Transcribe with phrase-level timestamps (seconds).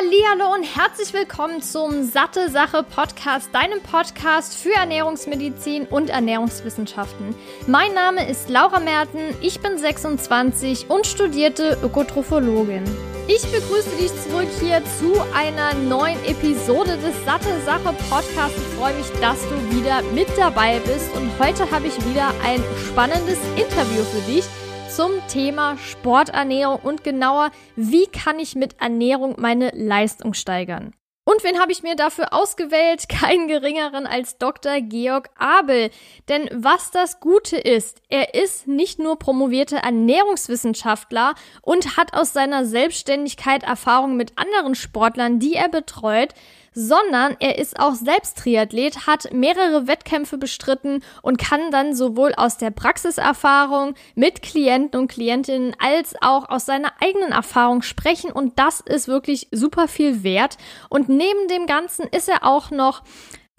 [0.00, 7.34] Hallihallo und herzlich willkommen zum Satte Sache Podcast, deinem Podcast für Ernährungsmedizin und Ernährungswissenschaften.
[7.66, 12.84] Mein Name ist Laura Merten, ich bin 26 und studierte Ökotrophologin.
[13.28, 18.56] Ich begrüße dich zurück hier zu einer neuen Episode des Satte Sache Podcasts.
[18.56, 22.64] Ich freue mich, dass du wieder mit dabei bist und heute habe ich wieder ein
[22.88, 24.46] spannendes Interview für dich
[24.90, 30.92] zum Thema Sporternährung und genauer, wie kann ich mit Ernährung meine Leistung steigern.
[31.24, 33.08] Und wen habe ich mir dafür ausgewählt?
[33.08, 34.80] Keinen geringeren als Dr.
[34.80, 35.90] Georg Abel.
[36.28, 42.64] Denn was das Gute ist, er ist nicht nur promovierter Ernährungswissenschaftler und hat aus seiner
[42.64, 46.34] Selbstständigkeit Erfahrung mit anderen Sportlern, die er betreut,
[46.72, 52.58] sondern er ist auch selbst Triathlet, hat mehrere Wettkämpfe bestritten und kann dann sowohl aus
[52.58, 58.80] der Praxiserfahrung mit Klienten und Klientinnen als auch aus seiner eigenen Erfahrung sprechen und das
[58.80, 60.56] ist wirklich super viel wert.
[60.88, 63.02] Und neben dem Ganzen ist er auch noch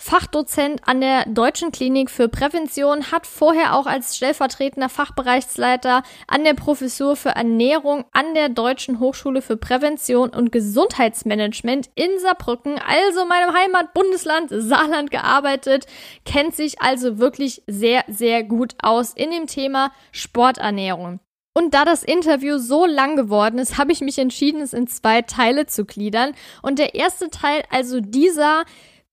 [0.01, 6.55] Fachdozent an der Deutschen Klinik für Prävention, hat vorher auch als stellvertretender Fachbereichsleiter an der
[6.55, 13.53] Professur für Ernährung an der Deutschen Hochschule für Prävention und Gesundheitsmanagement in Saarbrücken, also meinem
[13.53, 15.85] Heimatbundesland Saarland gearbeitet,
[16.25, 21.19] kennt sich also wirklich sehr, sehr gut aus in dem Thema Sporternährung.
[21.53, 25.21] Und da das Interview so lang geworden ist, habe ich mich entschieden, es in zwei
[25.21, 26.33] Teile zu gliedern.
[26.63, 28.63] Und der erste Teil, also dieser,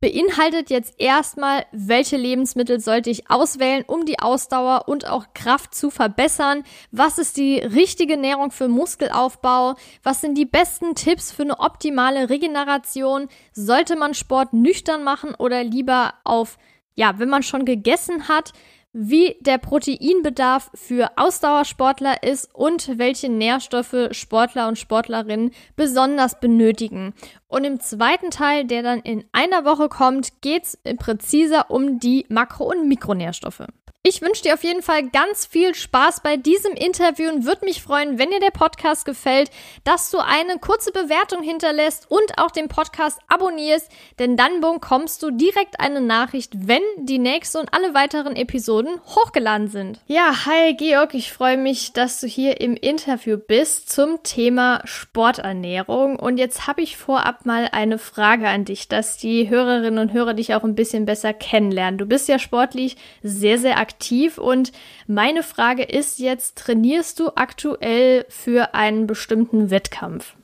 [0.00, 5.90] beinhaltet jetzt erstmal, welche Lebensmittel sollte ich auswählen, um die Ausdauer und auch Kraft zu
[5.90, 6.62] verbessern.
[6.92, 9.74] Was ist die richtige Ernährung für Muskelaufbau?
[10.02, 13.28] Was sind die besten Tipps für eine optimale Regeneration?
[13.52, 16.58] Sollte man Sport nüchtern machen oder lieber auf,
[16.94, 18.52] ja, wenn man schon gegessen hat?
[18.92, 27.14] wie der Proteinbedarf für Ausdauersportler ist und welche Nährstoffe Sportler und Sportlerinnen besonders benötigen.
[27.48, 32.26] Und im zweiten Teil, der dann in einer Woche kommt, geht es präziser um die
[32.28, 33.62] Makro- und Mikronährstoffe.
[34.04, 37.82] Ich wünsche dir auf jeden Fall ganz viel Spaß bei diesem Interview und würde mich
[37.82, 39.50] freuen, wenn dir der Podcast gefällt,
[39.82, 45.32] dass du eine kurze Bewertung hinterlässt und auch den Podcast abonnierst, denn dann bekommst du
[45.32, 50.00] direkt eine Nachricht, wenn die nächste und alle weiteren Episoden hochgeladen sind.
[50.06, 56.16] Ja, hi Georg, ich freue mich, dass du hier im Interview bist zum Thema Sporternährung
[56.18, 60.34] und jetzt habe ich vorab mal eine Frage an dich, dass die Hörerinnen und Hörer
[60.34, 61.98] dich auch ein bisschen besser kennenlernen.
[61.98, 64.38] Du bist ja sportlich sehr, sehr aktiv.
[64.38, 64.72] Und
[65.06, 70.36] meine Frage ist jetzt, trainierst du aktuell für einen bestimmten Wettkampf?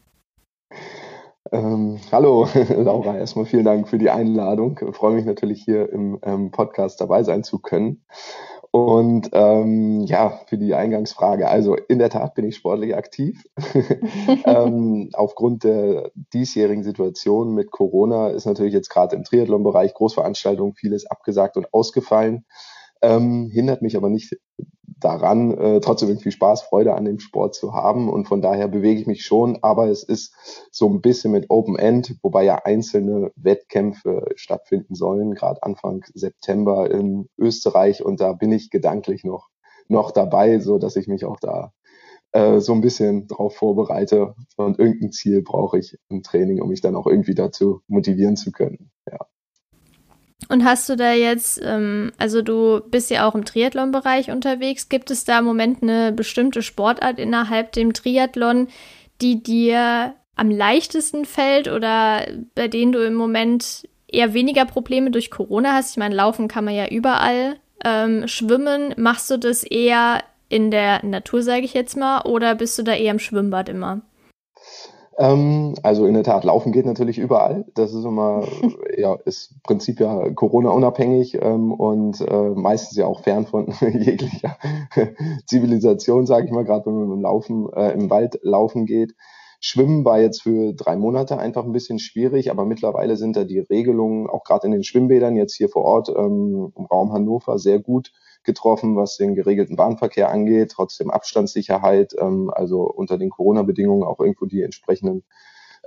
[1.53, 4.81] Ähm, hallo, Laura, erstmal vielen Dank für die Einladung.
[4.89, 8.05] Ich freue mich natürlich hier im ähm, Podcast dabei sein zu können.
[8.75, 13.45] Und ähm, ja, für die Eingangsfrage, also in der Tat bin ich sportlich aktiv.
[14.47, 21.07] ähm, aufgrund der diesjährigen Situation mit Corona ist natürlich jetzt gerade im Triathlon-Bereich Großveranstaltungen vieles
[21.07, 22.47] abgesagt und ausgefallen
[23.05, 24.37] ähm, hindert mich aber nicht
[24.99, 28.09] daran, äh, trotzdem irgendwie Spaß, Freude an dem Sport zu haben.
[28.09, 30.35] Und von daher bewege ich mich schon, aber es ist
[30.71, 36.91] so ein bisschen mit Open End, wobei ja einzelne Wettkämpfe stattfinden sollen, gerade Anfang September
[36.91, 38.05] in Österreich.
[38.05, 39.49] Und da bin ich gedanklich noch,
[39.89, 41.73] noch dabei, so dass ich mich auch da
[42.33, 44.35] äh, so ein bisschen drauf vorbereite.
[44.57, 48.53] Und irgendein Ziel brauche ich im Training, um mich dann auch irgendwie dazu motivieren zu
[48.53, 48.91] können.
[49.11, 49.19] Ja.
[50.49, 55.11] Und hast du da jetzt, ähm, also du bist ja auch im Triathlon-Bereich unterwegs, gibt
[55.11, 58.69] es da im Moment eine bestimmte Sportart innerhalb dem Triathlon,
[59.21, 65.31] die dir am leichtesten fällt oder bei denen du im Moment eher weniger Probleme durch
[65.31, 65.93] Corona hast?
[65.93, 67.57] Ich meine, laufen kann man ja überall.
[67.85, 72.79] Ähm, schwimmen, machst du das eher in der Natur, sage ich jetzt mal, oder bist
[72.79, 74.03] du da eher im Schwimmbad immer?
[75.17, 77.65] Ähm, also in der Tat, Laufen geht natürlich überall.
[77.75, 78.45] Das ist immer,
[78.97, 84.57] ja, ist Prinzip ja Corona-unabhängig ähm, und äh, meistens ja auch fern von jeglicher
[85.47, 89.15] Zivilisation, sage ich mal, gerade wenn man im Laufen, äh, im Wald laufen geht.
[89.61, 93.61] Schwimmen war jetzt für drei Monate einfach ein bisschen schwierig, aber mittlerweile sind da die
[93.61, 97.79] Regelungen, auch gerade in den Schwimmbädern jetzt hier vor Ort ähm, im Raum Hannover, sehr
[97.79, 98.13] gut
[98.45, 104.47] getroffen, was den geregelten Bahnverkehr angeht, trotzdem Abstandssicherheit, ähm, also unter den Corona-Bedingungen auch irgendwo
[104.47, 105.25] die entsprechenden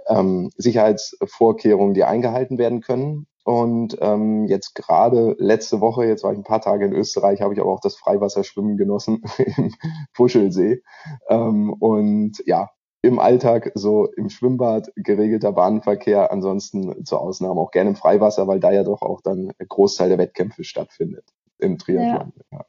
[0.07, 3.27] ähm, Sicherheitsvorkehrungen, die eingehalten werden können.
[3.43, 7.53] Und ähm, jetzt gerade letzte Woche, jetzt war ich ein paar Tage in Österreich, habe
[7.53, 9.23] ich aber auch das Freiwasserschwimmen genossen
[9.57, 9.73] im
[10.13, 10.83] Puschelsee.
[11.29, 12.69] Ähm, und ja,
[13.01, 18.59] im Alltag so im Schwimmbad geregelter Bahnverkehr, ansonsten zur Ausnahme auch gerne im Freiwasser, weil
[18.59, 21.23] da ja doch auch dann ein Großteil der Wettkämpfe stattfindet
[21.59, 22.33] im Triathlon.
[22.51, 22.65] Ja.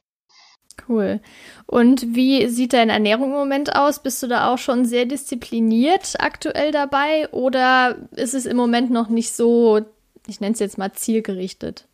[0.89, 1.21] Cool.
[1.67, 4.03] Und wie sieht deine Ernährung im Moment aus?
[4.03, 9.09] Bist du da auch schon sehr diszipliniert aktuell dabei oder ist es im Moment noch
[9.09, 9.81] nicht so,
[10.27, 11.87] ich nenne es jetzt mal zielgerichtet?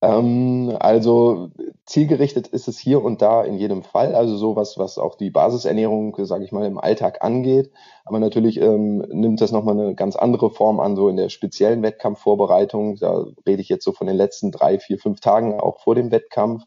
[0.00, 1.50] Ähm, also
[1.84, 6.14] zielgerichtet ist es hier und da in jedem Fall, also sowas, was auch die Basisernährung,
[6.24, 7.72] sage ich mal, im Alltag angeht.
[8.04, 11.82] Aber natürlich ähm, nimmt das nochmal eine ganz andere Form an, so in der speziellen
[11.82, 12.96] Wettkampfvorbereitung.
[12.96, 16.10] Da rede ich jetzt so von den letzten drei, vier, fünf Tagen auch vor dem
[16.12, 16.64] Wettkampf.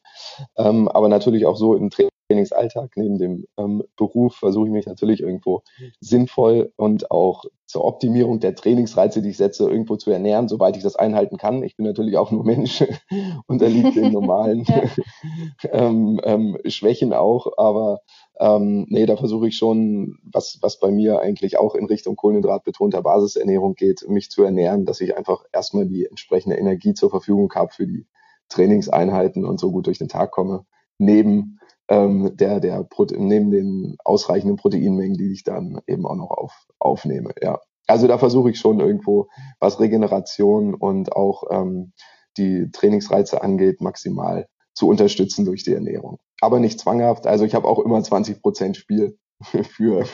[0.58, 4.86] Ähm, aber natürlich auch so im Training Trainingsalltag, neben dem ähm, Beruf, versuche ich mich
[4.86, 5.64] natürlich irgendwo
[6.00, 10.84] sinnvoll und auch zur Optimierung der Trainingsreize, die ich setze, irgendwo zu ernähren, soweit ich
[10.84, 11.64] das einhalten kann.
[11.64, 12.84] Ich bin natürlich auch nur Mensch,
[13.48, 14.66] unterliegt den normalen
[15.72, 18.02] ähm, ähm, Schwächen auch, aber
[18.40, 23.02] ähm, nee, da versuche ich schon, was, was bei mir eigentlich auch in Richtung kohlenhydratbetonter
[23.02, 27.72] Basisernährung geht, mich zu ernähren, dass ich einfach erstmal die entsprechende Energie zur Verfügung habe
[27.72, 28.06] für die
[28.50, 30.66] Trainingseinheiten und so gut durch den Tag komme.
[30.98, 31.58] Neben
[31.92, 37.34] ähm, der, der neben den ausreichenden Proteinmengen, die ich dann eben auch noch auf, aufnehme.
[37.42, 37.60] Ja.
[37.86, 39.28] Also da versuche ich schon irgendwo,
[39.60, 41.92] was Regeneration und auch ähm,
[42.38, 46.20] die Trainingsreize angeht, maximal zu unterstützen durch die Ernährung.
[46.40, 47.28] Aber nicht zwanghaft.
[47.28, 50.06] Also ich habe auch immer 20 Prozent Spiel für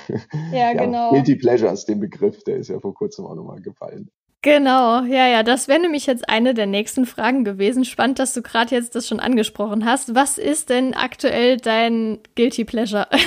[0.51, 1.11] ja, ja, genau.
[1.11, 4.09] Guilty Pleasures, den Begriff, der ist ja vor kurzem auch nochmal gefallen.
[4.47, 7.83] Genau, ja, ja, das wäre nämlich jetzt eine der nächsten Fragen gewesen.
[7.83, 10.15] Spannend, dass du gerade jetzt das schon angesprochen hast.
[10.15, 13.07] Was ist denn aktuell dein Guilty Pleasure?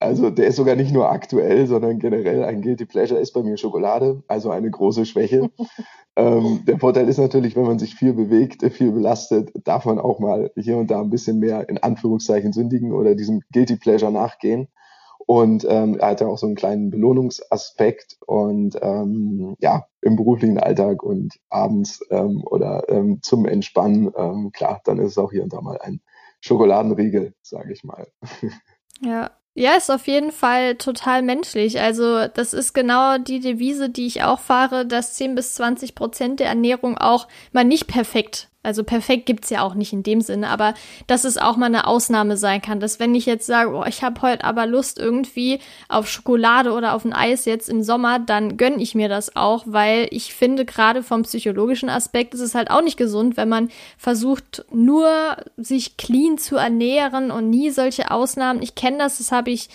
[0.00, 3.56] Also der ist sogar nicht nur aktuell, sondern generell ein Guilty Pleasure ist bei mir
[3.56, 5.48] Schokolade, also eine große Schwäche.
[6.16, 10.18] ähm, der Vorteil ist natürlich, wenn man sich viel bewegt, viel belastet, darf man auch
[10.18, 14.66] mal hier und da ein bisschen mehr in Anführungszeichen sündigen oder diesem Guilty Pleasure nachgehen.
[15.26, 21.02] Und ähm, er hatte auch so einen kleinen Belohnungsaspekt und ähm, ja, im beruflichen Alltag
[21.02, 25.52] und abends ähm, oder ähm, zum Entspannen, ähm, klar, dann ist es auch hier und
[25.52, 26.00] da mal ein
[26.40, 28.06] Schokoladenriegel, sage ich mal.
[29.00, 31.80] Ja, ja, ist auf jeden Fall total menschlich.
[31.80, 36.38] Also das ist genau die Devise, die ich auch fahre, dass 10 bis 20 Prozent
[36.38, 40.48] der Ernährung auch mal nicht perfekt also perfekt gibt's ja auch nicht in dem Sinne,
[40.48, 40.74] aber
[41.06, 44.02] dass es auch mal eine Ausnahme sein kann, dass wenn ich jetzt sage, oh, ich
[44.02, 48.56] habe heute aber Lust irgendwie auf Schokolade oder auf ein Eis jetzt im Sommer, dann
[48.56, 52.70] gönn ich mir das auch, weil ich finde, gerade vom psychologischen Aspekt ist es halt
[52.70, 53.68] auch nicht gesund, wenn man
[53.98, 58.62] versucht, nur sich clean zu ernähren und nie solche Ausnahmen.
[58.62, 59.68] Ich kenne das, das habe ich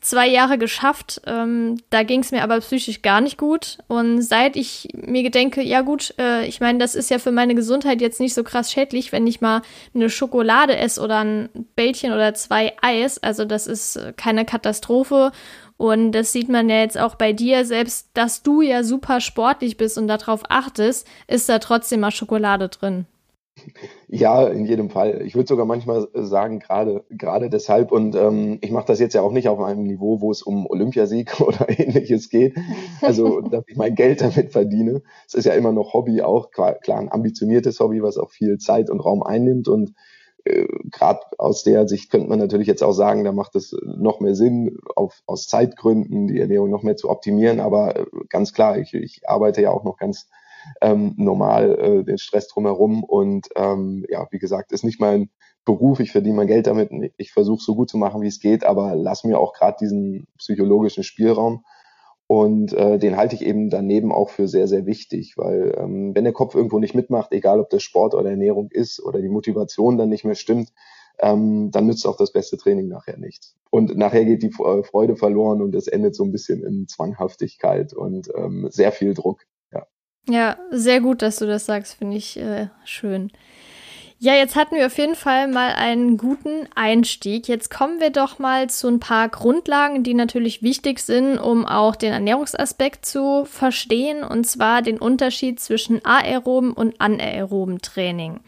[0.00, 1.20] zwei Jahre geschafft.
[1.26, 3.78] Ähm, da ging es mir aber psychisch gar nicht gut.
[3.88, 7.54] Und seit ich mir gedenke, ja gut, äh, ich meine, das ist ja für meine
[7.54, 9.62] Gesundheit jetzt nicht so krass schädlich, wenn ich mal
[9.94, 13.18] eine Schokolade esse oder ein Bällchen oder zwei Eis.
[13.18, 15.32] Also das ist keine Katastrophe.
[15.76, 19.76] Und das sieht man ja jetzt auch bei dir, selbst dass du ja super sportlich
[19.76, 23.06] bist und darauf achtest, ist da trotzdem mal Schokolade drin.
[24.08, 25.22] Ja, in jedem Fall.
[25.24, 27.92] Ich würde sogar manchmal sagen, gerade gerade deshalb.
[27.92, 30.66] Und ähm, ich mache das jetzt ja auch nicht auf einem Niveau, wo es um
[30.66, 32.56] Olympiasieg oder ähnliches geht.
[33.02, 35.02] Also, dass ich mein Geld damit verdiene.
[35.26, 38.90] Es ist ja immer noch Hobby auch, klar, ein ambitioniertes Hobby, was auch viel Zeit
[38.90, 39.68] und Raum einnimmt.
[39.68, 39.94] Und
[40.44, 44.20] äh, gerade aus der Sicht könnte man natürlich jetzt auch sagen, da macht es noch
[44.20, 47.60] mehr Sinn, auf, aus Zeitgründen die Ernährung noch mehr zu optimieren.
[47.60, 50.28] Aber äh, ganz klar, ich, ich arbeite ja auch noch ganz
[50.80, 53.04] ähm, normal äh, den Stress drumherum.
[53.04, 55.30] Und ähm, ja, wie gesagt, ist nicht mein
[55.64, 58.64] Beruf, ich verdiene mein Geld damit, ich versuche so gut zu machen, wie es geht,
[58.64, 61.64] aber lass mir auch gerade diesen psychologischen Spielraum.
[62.26, 66.24] Und äh, den halte ich eben daneben auch für sehr, sehr wichtig, weil ähm, wenn
[66.24, 69.96] der Kopf irgendwo nicht mitmacht, egal ob das Sport oder Ernährung ist oder die Motivation
[69.96, 70.70] dann nicht mehr stimmt,
[71.20, 73.56] ähm, dann nützt auch das beste Training nachher nichts.
[73.70, 77.92] Und nachher geht die äh, Freude verloren und es endet so ein bisschen in Zwanghaftigkeit
[77.94, 79.46] und ähm, sehr viel Druck.
[80.28, 83.32] Ja, sehr gut, dass du das sagst, finde ich äh, schön.
[84.20, 87.46] Ja, jetzt hatten wir auf jeden Fall mal einen guten Einstieg.
[87.46, 91.94] Jetzt kommen wir doch mal zu ein paar Grundlagen, die natürlich wichtig sind, um auch
[91.94, 98.40] den Ernährungsaspekt zu verstehen, und zwar den Unterschied zwischen aeroben und anaeroben Training.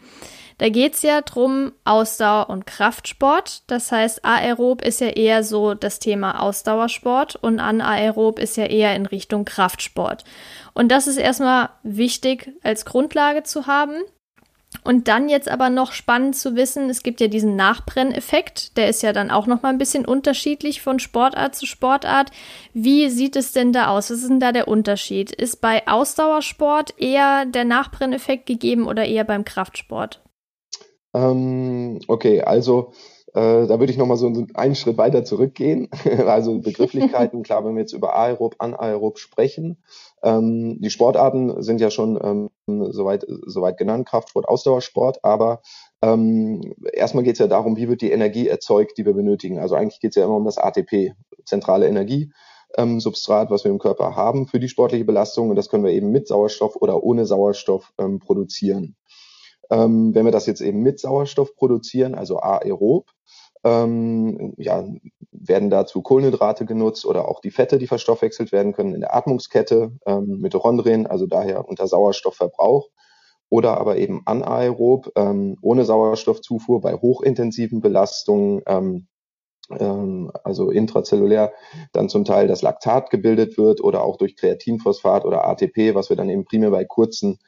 [0.61, 3.63] Da geht's ja drum Ausdauer und Kraftsport.
[3.65, 8.95] Das heißt, aerob ist ja eher so das Thema Ausdauersport und anaerob ist ja eher
[8.95, 10.23] in Richtung Kraftsport.
[10.75, 14.03] Und das ist erstmal wichtig als Grundlage zu haben.
[14.83, 19.01] Und dann jetzt aber noch spannend zu wissen, es gibt ja diesen Nachbrenneffekt, der ist
[19.01, 22.29] ja dann auch noch mal ein bisschen unterschiedlich von Sportart zu Sportart.
[22.75, 24.11] Wie sieht es denn da aus?
[24.11, 25.31] Was ist denn da der Unterschied?
[25.31, 30.21] Ist bei Ausdauersport eher der Nachbrenneffekt gegeben oder eher beim Kraftsport?
[31.13, 32.93] Ähm, okay, also
[33.33, 35.89] äh, da würde ich nochmal so einen Schritt weiter zurückgehen.
[36.25, 39.83] also Begrifflichkeiten, klar, wenn wir jetzt über aerob, anaerob sprechen.
[40.23, 42.49] Ähm, die Sportarten sind ja schon ähm,
[42.91, 45.61] soweit, soweit genannt, Kraftsport, Ausdauersport, aber
[46.03, 49.59] Ähm, erstmal geht es ja darum, wie wird die Energie erzeugt, die wir benötigen.
[49.59, 51.13] Also eigentlich geht es ja immer um das ATP,
[51.45, 55.49] zentrale Energiesubstrat, ähm, was wir im Körper haben für die sportliche Belastung.
[55.49, 58.95] Und das können wir eben mit Sauerstoff oder ohne Sauerstoff ähm, produzieren.
[59.71, 63.09] Ähm, wenn wir das jetzt eben mit Sauerstoff produzieren, also aerob,
[63.63, 64.85] ähm, ja,
[65.31, 69.93] werden dazu Kohlenhydrate genutzt oder auch die Fette, die verstoffwechselt werden können in der Atmungskette,
[70.05, 72.89] ähm, Mitochondrien, also daher unter Sauerstoffverbrauch.
[73.49, 79.07] Oder aber eben anaerob, ähm, ohne Sauerstoffzufuhr bei hochintensiven Belastungen, ähm,
[79.79, 81.53] ähm, also intrazellulär
[81.91, 86.17] dann zum Teil das Laktat gebildet wird oder auch durch Kreatinphosphat oder ATP, was wir
[86.17, 87.39] dann eben primär bei kurzen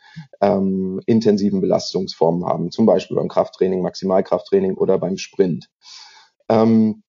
[0.42, 5.70] ähm, intensiven Belastungsformen haben, zum Beispiel beim Krafttraining, Maximalkrafttraining oder beim Sprint.
[6.50, 7.04] Ähm,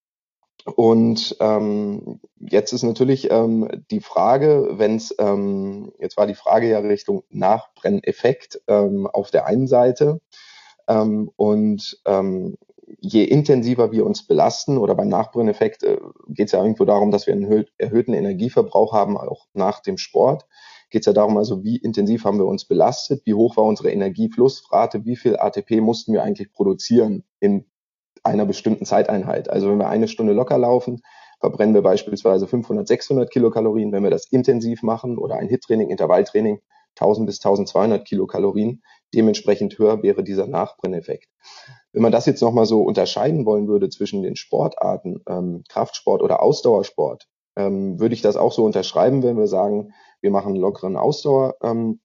[0.76, 6.70] und ähm, jetzt ist natürlich ähm, die Frage, wenn es, ähm, jetzt war die Frage
[6.70, 10.20] ja Richtung Nachbrenneffekt ähm, auf der einen Seite.
[10.88, 12.56] Ähm, und ähm,
[13.04, 17.26] je intensiver wir uns belasten oder beim Nachbrenneffekt äh, geht es ja irgendwo darum, dass
[17.26, 20.46] wir einen erhöhten Energieverbrauch haben, auch nach dem Sport.
[20.90, 23.90] Geht es ja darum, also wie intensiv haben wir uns belastet, wie hoch war unsere
[23.90, 27.66] Energieflussrate, wie viel ATP mussten wir eigentlich produzieren in
[28.22, 29.50] einer bestimmten Zeiteinheit.
[29.50, 31.02] Also wenn wir eine Stunde locker laufen,
[31.40, 33.92] verbrennen wir beispielsweise 500, 600 Kilokalorien.
[33.92, 36.60] Wenn wir das intensiv machen oder ein HIT-Training, Intervalltraining,
[36.96, 38.82] 1000 bis 1200 Kilokalorien.
[39.12, 41.28] Dementsprechend höher wäre dieser Nachbrenneffekt.
[41.92, 46.42] Wenn man das jetzt nochmal so unterscheiden wollen würde zwischen den Sportarten, ähm, Kraftsport oder
[46.42, 50.96] Ausdauersport, ähm, würde ich das auch so unterschreiben, wenn wir sagen, wir machen einen lockeren
[50.96, 52.00] Ausdauer, ähm,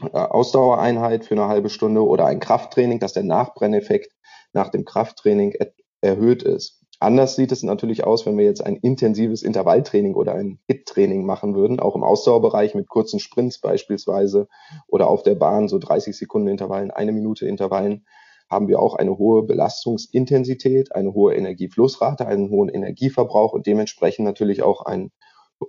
[0.00, 4.12] äh, Ausdauereinheit für eine halbe Stunde oder ein Krafttraining, dass der Nachbrenneffekt
[4.52, 6.79] nach dem Krafttraining er erhöht ist.
[7.02, 11.54] Anders sieht es natürlich aus, wenn wir jetzt ein intensives Intervalltraining oder ein HIT-Training machen
[11.54, 14.48] würden, auch im Ausdauerbereich mit kurzen Sprints beispielsweise
[14.86, 18.04] oder auf der Bahn so 30 Sekunden Intervallen, eine Minute Intervallen,
[18.50, 24.62] haben wir auch eine hohe Belastungsintensität, eine hohe Energieflussrate, einen hohen Energieverbrauch und dementsprechend natürlich
[24.62, 25.10] auch einen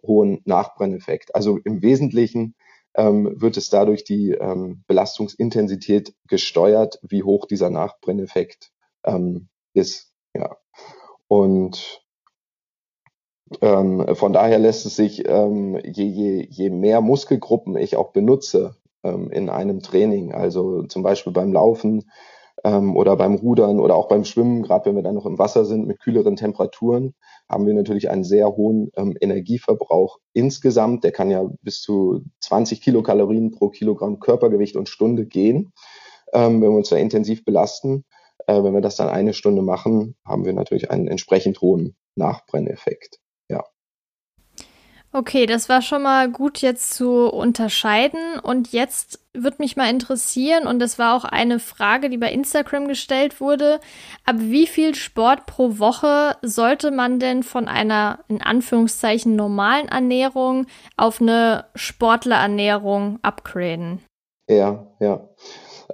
[0.06, 1.34] hohen Nachbrenneffekt.
[1.34, 2.56] Also im Wesentlichen
[2.94, 8.72] ähm, wird es dadurch die ähm, Belastungsintensität gesteuert, wie hoch dieser Nachbrenneffekt
[9.06, 10.11] ähm, ist.
[11.32, 12.04] Und
[13.62, 18.76] ähm, von daher lässt es sich, ähm, je, je, je mehr Muskelgruppen ich auch benutze
[19.02, 22.12] ähm, in einem Training, also zum Beispiel beim Laufen
[22.66, 25.64] ähm, oder beim Rudern oder auch beim Schwimmen, gerade wenn wir dann noch im Wasser
[25.64, 27.16] sind mit kühleren Temperaturen,
[27.48, 31.06] haben wir natürlich einen sehr hohen ähm, Energieverbrauch insgesamt.
[31.06, 35.72] Der kann ja bis zu 20 Kilokalorien pro Kilogramm Körpergewicht und Stunde gehen,
[36.34, 38.04] ähm, wenn wir uns da intensiv belasten.
[38.48, 43.20] Äh, wenn wir das dann eine Stunde machen, haben wir natürlich einen entsprechend hohen Nachbrenneffekt.
[43.50, 43.64] Ja.
[45.14, 48.40] Okay, das war schon mal gut jetzt zu unterscheiden.
[48.40, 52.88] Und jetzt würde mich mal interessieren, und das war auch eine Frage, die bei Instagram
[52.88, 53.82] gestellt wurde,
[54.26, 60.68] ab wie viel Sport pro Woche sollte man denn von einer in Anführungszeichen normalen Ernährung
[60.96, 64.00] auf eine Sportlerernährung upgraden?
[64.48, 65.30] Ja, ja.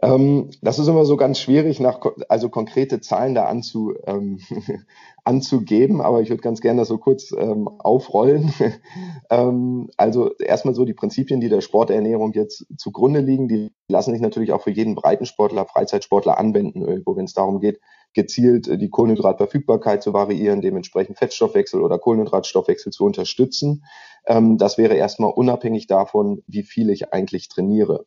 [0.01, 2.00] Ähm, das ist immer so ganz schwierig, nach,
[2.30, 4.39] also konkrete Zahlen da anzu, ähm,
[5.24, 8.54] anzugeben, aber ich würde ganz gerne das so kurz ähm, aufrollen.
[9.30, 14.22] ähm, also erstmal so die Prinzipien, die der Sporternährung jetzt zugrunde liegen, die lassen sich
[14.22, 17.80] natürlich auch für jeden Breitensportler, Freizeitsportler anwenden, irgendwo, wenn es darum geht,
[18.13, 23.84] gezielt die Kohlenhydratverfügbarkeit zu variieren, dementsprechend Fettstoffwechsel oder Kohlenhydratstoffwechsel zu unterstützen.
[24.25, 28.06] Ähm, das wäre erstmal unabhängig davon, wie viel ich eigentlich trainiere.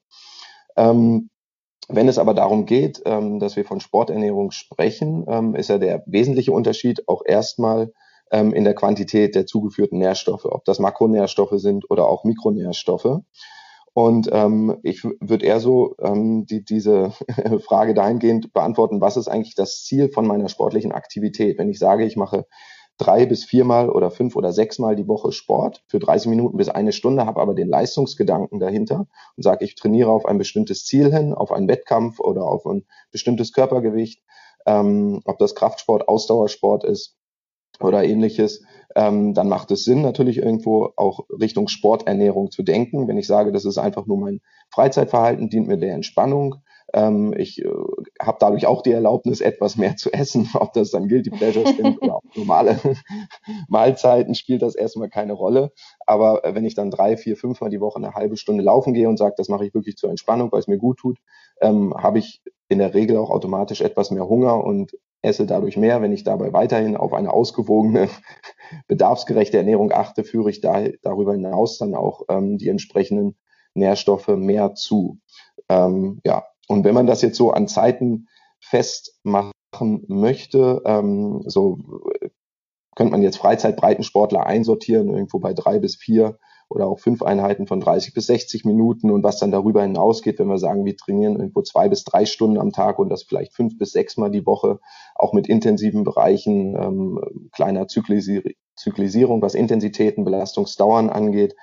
[0.77, 1.31] Ähm,
[1.93, 6.03] wenn es aber darum geht, ähm, dass wir von Sporternährung sprechen, ähm, ist ja der
[6.07, 7.93] wesentliche Unterschied auch erstmal
[8.31, 13.21] ähm, in der Quantität der zugeführten Nährstoffe, ob das Makronährstoffe sind oder auch Mikronährstoffe.
[13.93, 17.13] Und ähm, ich würde eher so ähm, die, diese
[17.65, 21.59] Frage dahingehend beantworten, was ist eigentlich das Ziel von meiner sportlichen Aktivität?
[21.59, 22.47] Wenn ich sage, ich mache
[23.01, 26.93] drei bis viermal oder fünf oder sechsmal die Woche Sport für 30 Minuten bis eine
[26.93, 31.33] Stunde, habe aber den Leistungsgedanken dahinter und sage, ich trainiere auf ein bestimmtes Ziel hin,
[31.33, 34.23] auf einen Wettkampf oder auf ein bestimmtes Körpergewicht,
[34.67, 37.17] ähm, ob das Kraftsport, Ausdauersport ist
[37.81, 38.63] oder ähnliches,
[38.95, 43.09] ähm, dann macht es Sinn, natürlich irgendwo auch Richtung Sporternährung zu denken.
[43.09, 46.57] Wenn ich sage, das ist einfach nur mein Freizeitverhalten, dient mir der Entspannung,
[46.93, 47.69] ähm, ich äh,
[48.21, 50.49] habe dadurch auch die Erlaubnis, etwas mehr zu essen.
[50.55, 52.79] Ob das dann Guilty Pleasure sind oder auch normale
[53.69, 55.73] Mahlzeiten, spielt das erstmal keine Rolle.
[56.07, 59.09] Aber äh, wenn ich dann drei, vier, fünfmal die Woche eine halbe Stunde laufen gehe
[59.09, 61.19] und sage, das mache ich wirklich zur Entspannung, weil es mir gut tut,
[61.61, 66.03] ähm, habe ich in der Regel auch automatisch etwas mehr Hunger und esse dadurch mehr.
[66.03, 68.09] Wenn ich dabei weiterhin auf eine ausgewogene,
[68.89, 73.37] bedarfsgerechte Ernährung achte, führe ich da, darüber hinaus dann auch ähm, die entsprechenden
[73.75, 75.19] Nährstoffe mehr zu.
[75.69, 78.29] Ähm, ja, und wenn man das jetzt so an Zeiten
[78.61, 79.53] festmachen
[80.07, 81.79] möchte, ähm, so
[82.95, 87.81] könnte man jetzt Freizeitbreitensportler einsortieren, irgendwo bei drei bis vier oder auch fünf Einheiten von
[87.81, 89.11] 30 bis 60 Minuten.
[89.11, 92.59] Und was dann darüber hinausgeht, wenn wir sagen, wir trainieren irgendwo zwei bis drei Stunden
[92.59, 94.79] am Tag und das vielleicht fünf bis sechs Mal die Woche,
[95.17, 101.55] auch mit intensiven Bereichen ähm, kleiner Zyklisi Zyklisierung, was Intensitäten, Belastungsdauern angeht,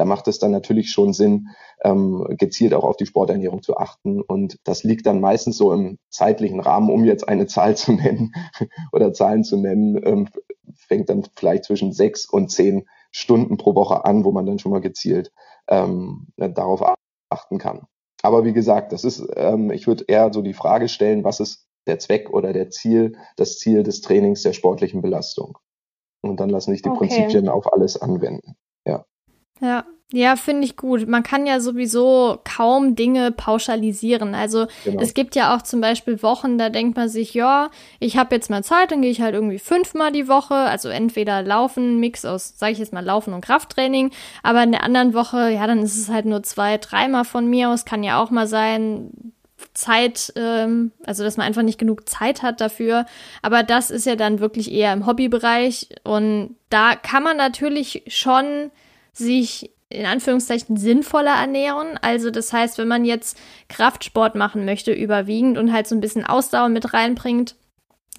[0.00, 1.48] da macht es dann natürlich schon Sinn,
[1.84, 4.22] ähm, gezielt auch auf die Sporternährung zu achten.
[4.22, 8.32] Und das liegt dann meistens so im zeitlichen Rahmen, um jetzt eine Zahl zu nennen
[8.92, 10.28] oder Zahlen zu nennen, ähm,
[10.74, 14.72] fängt dann vielleicht zwischen sechs und zehn Stunden pro Woche an, wo man dann schon
[14.72, 15.32] mal gezielt
[15.68, 16.82] ähm, darauf
[17.28, 17.82] achten kann.
[18.22, 21.66] Aber wie gesagt, das ist, ähm, ich würde eher so die Frage stellen, was ist
[21.86, 25.58] der Zweck oder der Ziel, das Ziel des Trainings der sportlichen Belastung?
[26.22, 27.00] Und dann lassen sich die okay.
[27.00, 28.56] Prinzipien auf alles anwenden.
[29.60, 29.84] Ja.
[30.12, 31.06] Ja, finde ich gut.
[31.06, 34.34] Man kann ja sowieso kaum Dinge pauschalisieren.
[34.34, 35.00] Also genau.
[35.00, 38.50] es gibt ja auch zum Beispiel Wochen, da denkt man sich, ja, ich habe jetzt
[38.50, 40.54] mal Zeit, dann gehe ich halt irgendwie fünfmal die Woche.
[40.54, 44.10] Also entweder Laufen, Mix aus, sage ich jetzt mal, Laufen und Krafttraining.
[44.42, 47.70] Aber in der anderen Woche, ja, dann ist es halt nur zwei, dreimal von mir
[47.70, 47.84] aus.
[47.84, 49.12] Kann ja auch mal sein,
[49.74, 53.06] Zeit, ähm, also dass man einfach nicht genug Zeit hat dafür.
[53.42, 55.90] Aber das ist ja dann wirklich eher im Hobbybereich.
[56.02, 58.70] Und da kann man natürlich schon
[59.12, 61.98] sich in Anführungszeichen sinnvoller ernähren.
[62.00, 63.36] Also das heißt, wenn man jetzt
[63.68, 67.56] Kraftsport machen möchte überwiegend und halt so ein bisschen Ausdauer mit reinbringt,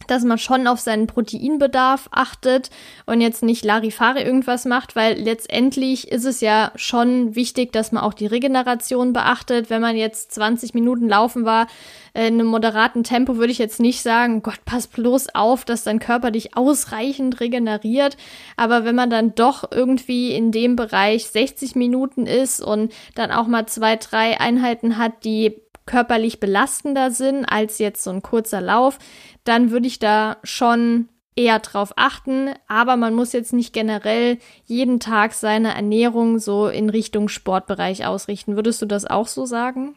[0.07, 2.69] dass man schon auf seinen Proteinbedarf achtet
[3.05, 8.03] und jetzt nicht Larifari irgendwas macht, weil letztendlich ist es ja schon wichtig, dass man
[8.03, 9.69] auch die Regeneration beachtet.
[9.69, 11.67] Wenn man jetzt 20 Minuten laufen war,
[12.13, 15.99] in einem moderaten Tempo, würde ich jetzt nicht sagen, Gott, pass bloß auf, dass dein
[15.99, 18.17] Körper dich ausreichend regeneriert.
[18.57, 23.47] Aber wenn man dann doch irgendwie in dem Bereich 60 Minuten ist und dann auch
[23.47, 28.97] mal zwei, drei Einheiten hat, die körperlich belastender sind als jetzt so ein kurzer Lauf,
[29.43, 34.99] dann würde ich da schon eher drauf achten, aber man muss jetzt nicht generell jeden
[34.99, 38.55] Tag seine Ernährung so in Richtung Sportbereich ausrichten.
[38.55, 39.95] Würdest du das auch so sagen?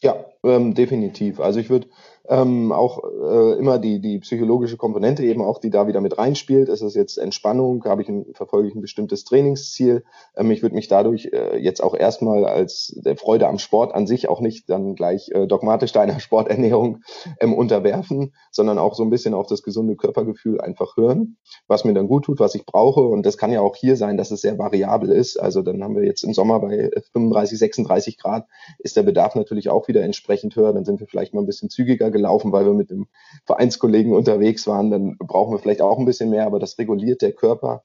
[0.00, 1.38] Ja, ähm, definitiv.
[1.38, 1.88] Also ich würde
[2.28, 6.68] ähm, auch äh, immer die, die psychologische Komponente eben auch, die da wieder mit reinspielt.
[6.68, 7.84] Ist es jetzt Entspannung?
[7.84, 10.04] Habe ich ein, verfolge ich ein bestimmtes Trainingsziel?
[10.36, 14.06] Ähm, ich würde mich dadurch äh, jetzt auch erstmal als der Freude am Sport an
[14.06, 16.98] sich auch nicht dann gleich äh, dogmatisch deiner Sporternährung
[17.40, 21.94] ähm, unterwerfen, sondern auch so ein bisschen auf das gesunde Körpergefühl einfach hören, was mir
[21.94, 23.00] dann gut tut, was ich brauche.
[23.00, 25.38] Und das kann ja auch hier sein, dass es sehr variabel ist.
[25.38, 28.46] Also dann haben wir jetzt im Sommer bei 35, 36 Grad
[28.78, 30.72] ist der Bedarf natürlich auch wieder entsprechend höher.
[30.72, 33.06] Dann sind wir vielleicht mal ein bisschen zügiger gelaufen, weil wir mit dem
[33.46, 37.32] Vereinskollegen unterwegs waren, dann brauchen wir vielleicht auch ein bisschen mehr, aber das reguliert der
[37.32, 37.82] Körper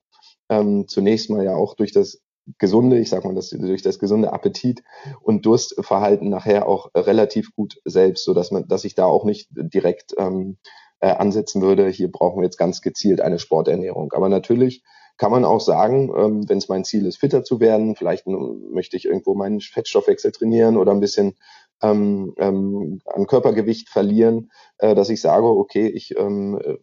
[0.49, 2.21] ähm, zunächst mal ja auch durch das
[2.57, 4.83] gesunde, ich sag mal, das, durch das gesunde Appetit
[5.21, 9.49] und Durstverhalten nachher auch relativ gut selbst, so dass man, dass ich da auch nicht
[9.51, 10.57] direkt ähm,
[10.99, 11.89] äh, ansetzen würde.
[11.89, 14.13] Hier brauchen wir jetzt ganz gezielt eine Sporternährung.
[14.13, 14.83] Aber natürlich
[15.17, 18.95] kann man auch sagen, ähm, wenn es mein Ziel ist, fitter zu werden, vielleicht möchte
[18.95, 21.35] ich irgendwo meinen Fettstoffwechsel trainieren oder ein bisschen
[21.81, 26.77] ähm, ähm, an Körpergewicht verlieren, äh, dass ich sage, okay, ich ähm, äh,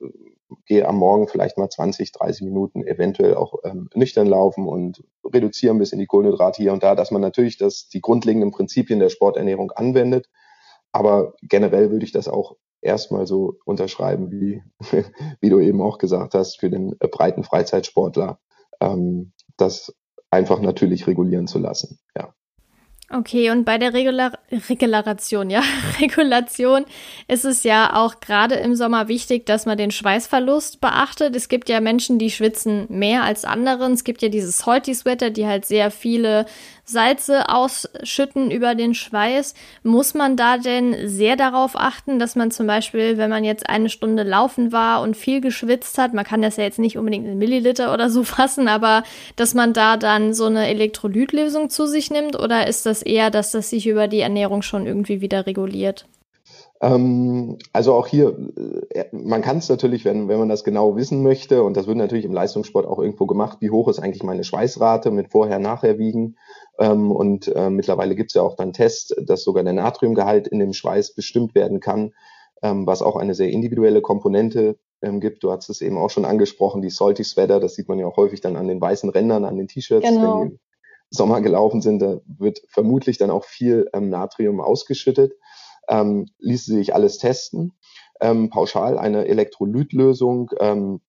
[0.67, 5.75] gehe am Morgen vielleicht mal 20, 30 Minuten eventuell auch ähm, nüchtern laufen und reduziere
[5.75, 9.09] ein bisschen die Kohlenhydrate hier und da, dass man natürlich das, die grundlegenden Prinzipien der
[9.09, 10.29] Sporternährung anwendet.
[10.93, 14.63] Aber generell würde ich das auch erstmal so unterschreiben, wie,
[15.41, 18.39] wie du eben auch gesagt hast, für den äh, breiten Freizeitsportler,
[18.81, 19.95] ähm, das
[20.31, 21.99] einfach natürlich regulieren zu lassen.
[22.17, 22.35] Ja.
[23.17, 24.33] Okay, und bei der Regular
[24.69, 25.63] Regulation, ja,
[26.01, 26.85] Regulation
[27.29, 31.37] ist es ja auch gerade im Sommer wichtig, dass man den Schweißverlust beachtet.
[31.37, 33.93] Es gibt ja Menschen, die schwitzen mehr als anderen.
[33.93, 36.47] Es gibt ja diese Salty Sweater, die halt sehr viele
[36.85, 39.55] Salze ausschütten über den Schweiß.
[39.83, 43.89] Muss man da denn sehr darauf achten, dass man zum Beispiel, wenn man jetzt eine
[43.89, 47.39] Stunde laufen war und viel geschwitzt hat, man kann das ja jetzt nicht unbedingt in
[47.39, 49.03] Milliliter oder so fassen, aber
[49.37, 53.51] dass man da dann so eine Elektrolytlösung zu sich nimmt oder ist das eher, dass
[53.53, 56.07] das sich über die Ernährung schon irgendwie wieder reguliert?
[56.81, 58.37] Ähm, also auch hier,
[58.91, 61.97] äh, man kann es natürlich, wenn, wenn man das genau wissen möchte, und das wird
[61.97, 66.37] natürlich im Leistungssport auch irgendwo gemacht, wie hoch ist eigentlich meine Schweißrate mit vorher-nachher wiegen.
[66.79, 70.59] Ähm, und äh, mittlerweile gibt es ja auch dann Tests, dass sogar der Natriumgehalt in
[70.59, 72.13] dem Schweiß bestimmt werden kann,
[72.63, 74.77] ähm, was auch eine sehr individuelle Komponente
[75.21, 75.45] gibt.
[75.45, 78.17] Du hast es eben auch schon angesprochen, die Salty Sweater, das sieht man ja auch
[78.17, 80.41] häufig dann an den weißen Rändern, an den T-Shirts, genau.
[80.41, 80.61] wenn die im
[81.11, 85.35] Sommer gelaufen sind, da wird vermutlich dann auch viel Natrium ausgeschüttet
[85.89, 87.73] ähm, ließe sich alles testen.
[88.21, 91.01] Ähm, pauschal eine Elektrolytlösung ähm,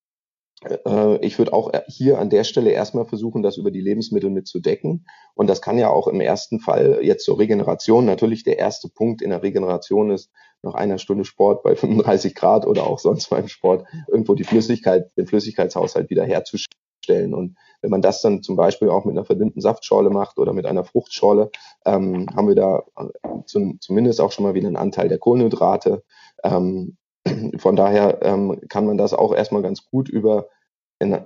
[0.63, 5.05] äh, ich würde auch hier an der Stelle erstmal versuchen, das über die Lebensmittel mitzudecken.
[5.33, 8.05] Und das kann ja auch im ersten Fall jetzt zur Regeneration.
[8.05, 12.65] Natürlich der erste Punkt in der Regeneration ist nach einer Stunde Sport bei 35 Grad
[12.65, 16.84] oder auch sonst beim Sport irgendwo die Flüssigkeit, den Flüssigkeitshaushalt wieder herzustellen.
[17.33, 20.65] Und wenn man das dann zum Beispiel auch mit einer verdünnten Saftschorle macht oder mit
[20.65, 21.51] einer Fruchtschorle,
[21.85, 26.03] ähm, haben wir da äh, zum, zumindest auch schon mal wieder einen Anteil der Kohlenhydrate.
[26.43, 26.97] Ähm,
[27.57, 30.47] von daher ähm, kann man das auch erstmal ganz gut über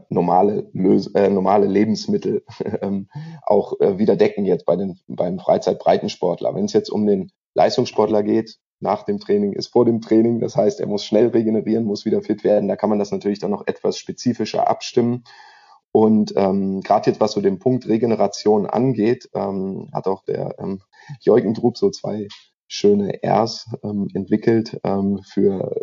[0.10, 2.44] normale, Lös äh, normale Lebensmittel
[2.82, 3.08] ähm,
[3.46, 6.56] auch äh, wieder decken jetzt bei den, beim Freizeitbreitensportler.
[6.56, 10.40] Wenn es jetzt um den Leistungssportler geht, nach dem Training ist vor dem Training.
[10.40, 12.70] Das heißt, er muss schnell regenerieren, muss wieder fit werden.
[12.70, 15.24] Da kann man das natürlich dann noch etwas spezifischer abstimmen.
[15.92, 20.82] Und ähm, gerade jetzt, was so den Punkt Regeneration angeht, ähm, hat auch der ähm,
[21.22, 22.28] Jürgen Drup so zwei
[22.68, 25.76] schöne Rs ähm, entwickelt ähm, für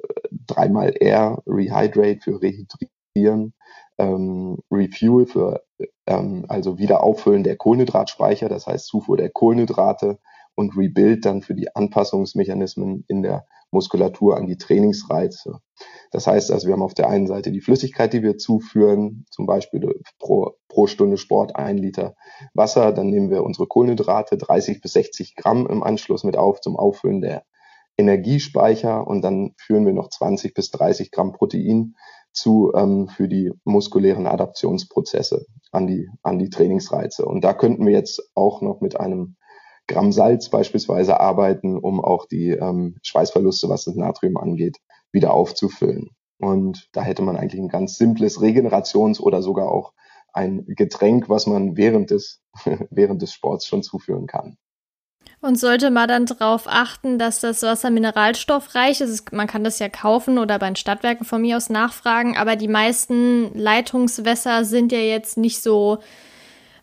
[0.47, 3.55] dreimal R, Rehydrate für Rehydrieren,
[3.99, 5.63] ähm, Refuel für
[6.07, 10.21] ähm, also Wiederauffüllen der Kohlenhydratspeicher, das heißt Zufuhr der Kohlenhydrate
[10.57, 15.61] und Rebuild dann für die Anpassungsmechanismen in der Muskulatur an die Trainingsreize.
[16.11, 19.47] Das heißt also, wir haben auf der einen Seite die Flüssigkeit, die wir zuführen, zum
[19.47, 22.17] Beispiel pro, pro Stunde Sport ein Liter
[22.55, 22.93] Wasser.
[22.93, 27.21] Dann nehmen wir unsere Kohlenhydrate, 30 bis 60 Gramm im Anschluss mit auf zum Auffüllen
[27.21, 27.45] der
[27.99, 31.95] Energiespeicher und dann führen wir noch 20 bis 30 Gramm Protein
[32.33, 37.25] zu ähm, für die muskulären Adaptionsprozesse an die, an die Trainingsreize.
[37.25, 39.37] Und da könnten wir jetzt auch noch mit einem
[39.87, 44.79] Gramm Salz beispielsweise arbeiten, um auch die ähm, Schweißverluste, was das Natrium angeht,
[45.13, 46.11] wieder aufzufüllen.
[46.39, 49.93] Und da hätte man eigentlich ein ganz simples Regenerations- oder sogar auch
[50.33, 52.43] ein Getränk, was man während des,
[52.91, 54.59] während des Sports schon zuführen kann.
[55.41, 59.33] Und sollte man dann darauf achten, dass das Wasser mineralstoffreich ist?
[59.33, 62.69] Man kann das ja kaufen oder bei den Stadtwerken von mir aus nachfragen, aber die
[62.69, 65.99] meisten Leitungswässer sind ja jetzt nicht so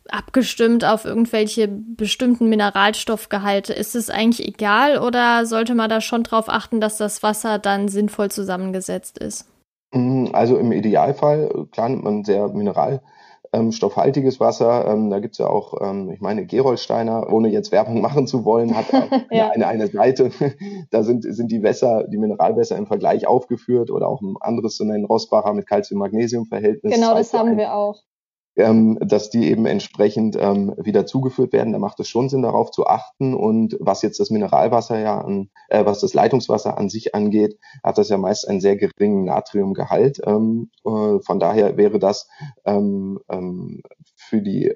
[0.09, 3.73] abgestimmt auf irgendwelche bestimmten Mineralstoffgehalte.
[3.73, 7.87] Ist es eigentlich egal oder sollte man da schon darauf achten, dass das Wasser dann
[7.87, 9.47] sinnvoll zusammengesetzt ist?
[9.93, 14.87] Mm, also im Idealfall, klar nimmt man sehr mineralstoffhaltiges Wasser.
[14.87, 18.75] Ähm, da gibt's ja auch, ähm, ich meine, Gerolsteiner, ohne jetzt Werbung machen zu wollen,
[18.75, 18.87] hat
[19.31, 19.51] ja.
[19.51, 20.31] eine, eine Seite.
[20.91, 24.83] da sind, sind die Wässer, die Mineralwässer im Vergleich aufgeführt oder auch ein anderes zu
[24.83, 26.93] nennen, Rossbacher mit Calcium-Magnesium-Verhältnis.
[26.93, 28.03] Genau, das haben wir auch
[28.55, 31.73] ähm, dass die eben entsprechend ähm, wieder zugeführt werden.
[31.73, 33.33] Da macht es schon Sinn, darauf zu achten.
[33.33, 37.97] Und was jetzt das Mineralwasser ja an, äh, was das Leitungswasser an sich angeht, hat
[37.97, 40.21] das ja meist einen sehr geringen Natriumgehalt.
[40.25, 42.27] Ähm, äh, von daher wäre das
[42.65, 43.81] ähm, ähm,
[44.15, 44.73] für die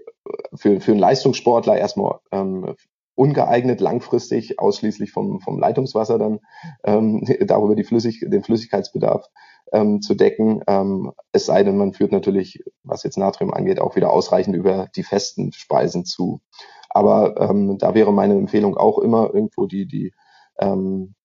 [0.55, 2.75] für, für einen Leistungssportler erstmal ähm,
[3.17, 6.39] ungeeignet, langfristig ausschließlich vom, vom Leitungswasser dann
[6.83, 9.27] ähm, darüber die Flüssig, den Flüssigkeitsbedarf
[9.73, 10.62] ähm, zu decken.
[10.67, 14.88] Ähm, es sei denn, man führt natürlich, was jetzt Natrium angeht, auch wieder ausreichend über
[14.95, 16.41] die festen Speisen zu.
[16.89, 20.13] Aber ähm, da wäre meine Empfehlung auch immer irgendwo die, die
[20.60, 21.15] ähm,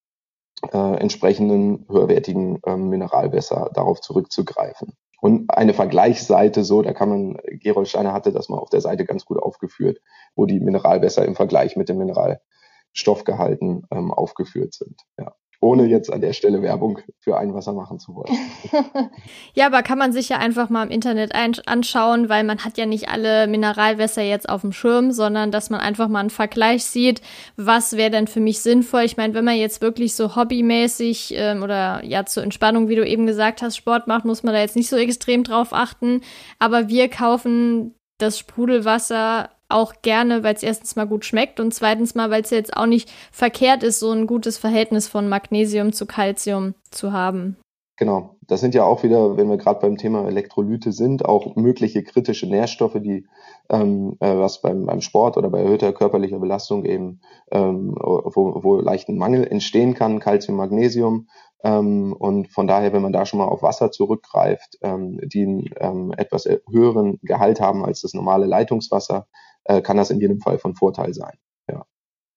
[0.73, 4.95] äh, entsprechenden höherwertigen ähm, Mineralwässer darauf zurückzugreifen.
[5.21, 9.05] Und eine Vergleichsseite, so, da kann man, Gerold Steiner hatte das mal auf der Seite
[9.05, 10.01] ganz gut aufgeführt,
[10.35, 15.01] wo die Mineralwässer im Vergleich mit dem Mineralstoffgehalten ähm, aufgeführt sind.
[15.17, 18.37] Ja ohne jetzt an der Stelle Werbung für Einwasser machen zu wollen.
[19.55, 22.85] ja, aber kann man sich ja einfach mal im Internet anschauen, weil man hat ja
[22.85, 27.23] nicht alle Mineralwässer jetzt auf dem Schirm, sondern dass man einfach mal einen Vergleich sieht,
[27.57, 29.03] was wäre denn für mich sinnvoll.
[29.03, 33.07] Ich meine, wenn man jetzt wirklich so hobbymäßig ähm, oder ja zur Entspannung, wie du
[33.07, 36.23] eben gesagt hast, Sport macht, muss man da jetzt nicht so extrem drauf achten.
[36.59, 42.15] Aber wir kaufen das Sprudelwasser auch gerne, weil es erstens mal gut schmeckt und zweitens
[42.15, 46.07] mal, weil es jetzt auch nicht verkehrt ist, so ein gutes Verhältnis von Magnesium zu
[46.07, 47.57] Calcium zu haben.
[48.03, 52.03] Genau, das sind ja auch wieder, wenn wir gerade beim Thema Elektrolyte sind, auch mögliche
[52.03, 53.27] kritische Nährstoffe, die
[53.71, 57.21] ähm, äh, was beim, beim Sport oder bei erhöhter körperlicher Belastung eben,
[57.53, 61.29] ähm, wo, wo leicht ein Mangel entstehen kann, Calcium, Magnesium.
[61.63, 65.65] Ähm, und von daher, wenn man da schon mal auf Wasser zurückgreift, ähm, die einen
[65.79, 69.29] ähm, etwas höheren Gehalt haben als das normale Leitungswasser,
[69.65, 71.37] äh, kann das in jedem Fall von Vorteil sein.
[71.71, 71.85] Ja.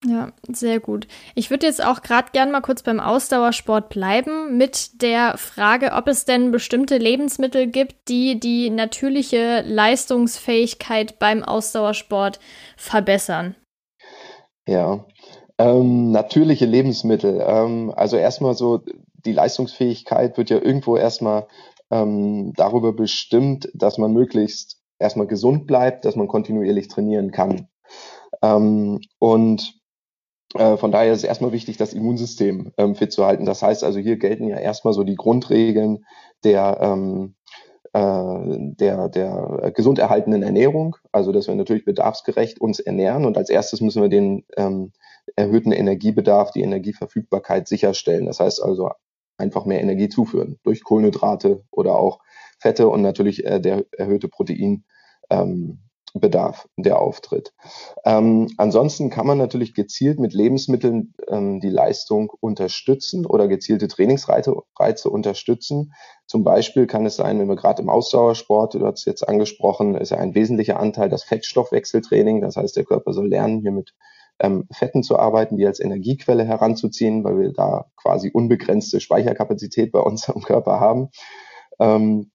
[0.06, 1.08] Ja, sehr gut.
[1.34, 6.08] Ich würde jetzt auch gerade gern mal kurz beim Ausdauersport bleiben mit der Frage, ob
[6.08, 12.40] es denn bestimmte Lebensmittel gibt, die die natürliche Leistungsfähigkeit beim Ausdauersport
[12.78, 13.56] verbessern.
[14.68, 15.06] Ja,
[15.58, 17.42] ähm, natürliche Lebensmittel.
[17.46, 18.82] Ähm, also erstmal so,
[19.26, 21.48] die Leistungsfähigkeit wird ja irgendwo erstmal
[21.90, 27.68] ähm, darüber bestimmt, dass man möglichst erstmal gesund bleibt, dass man kontinuierlich trainieren kann.
[28.42, 29.80] Ähm, und
[30.56, 33.46] äh, von daher ist es erstmal wichtig, das Immunsystem ähm, fit zu halten.
[33.46, 36.06] Das heißt also, hier gelten ja erstmal so die Grundregeln
[36.44, 37.36] der, ähm,
[37.98, 43.80] der, der gesund erhaltenen Ernährung, also dass wir natürlich bedarfsgerecht uns ernähren und als erstes
[43.80, 44.92] müssen wir den ähm,
[45.38, 48.26] erhöhten Energiebedarf, die Energieverfügbarkeit sicherstellen.
[48.26, 48.90] Das heißt also
[49.38, 52.20] einfach mehr Energie zuführen durch Kohlenhydrate oder auch
[52.60, 54.84] Fette und natürlich äh, der erhöhte Proteinbedarf,
[55.30, 57.54] ähm, der auftritt.
[58.06, 64.56] Ähm, ansonsten kann man natürlich gezielt mit Lebensmitteln ähm, die Leistung unterstützen oder gezielte Trainingsreize
[64.78, 65.94] Reize unterstützen.
[66.28, 69.96] Zum Beispiel kann es sein, wenn wir gerade im Ausdauersport, du hast es jetzt angesprochen,
[69.96, 72.41] ist ja ein wesentlicher Anteil das Fettstoffwechseltraining.
[72.41, 73.94] Das heißt, der Körper soll lernen, hier mit
[74.39, 80.00] ähm, Fetten zu arbeiten, die als Energiequelle heranzuziehen, weil wir da quasi unbegrenzte Speicherkapazität bei
[80.00, 81.10] unserem Körper haben.
[81.80, 82.32] Ähm,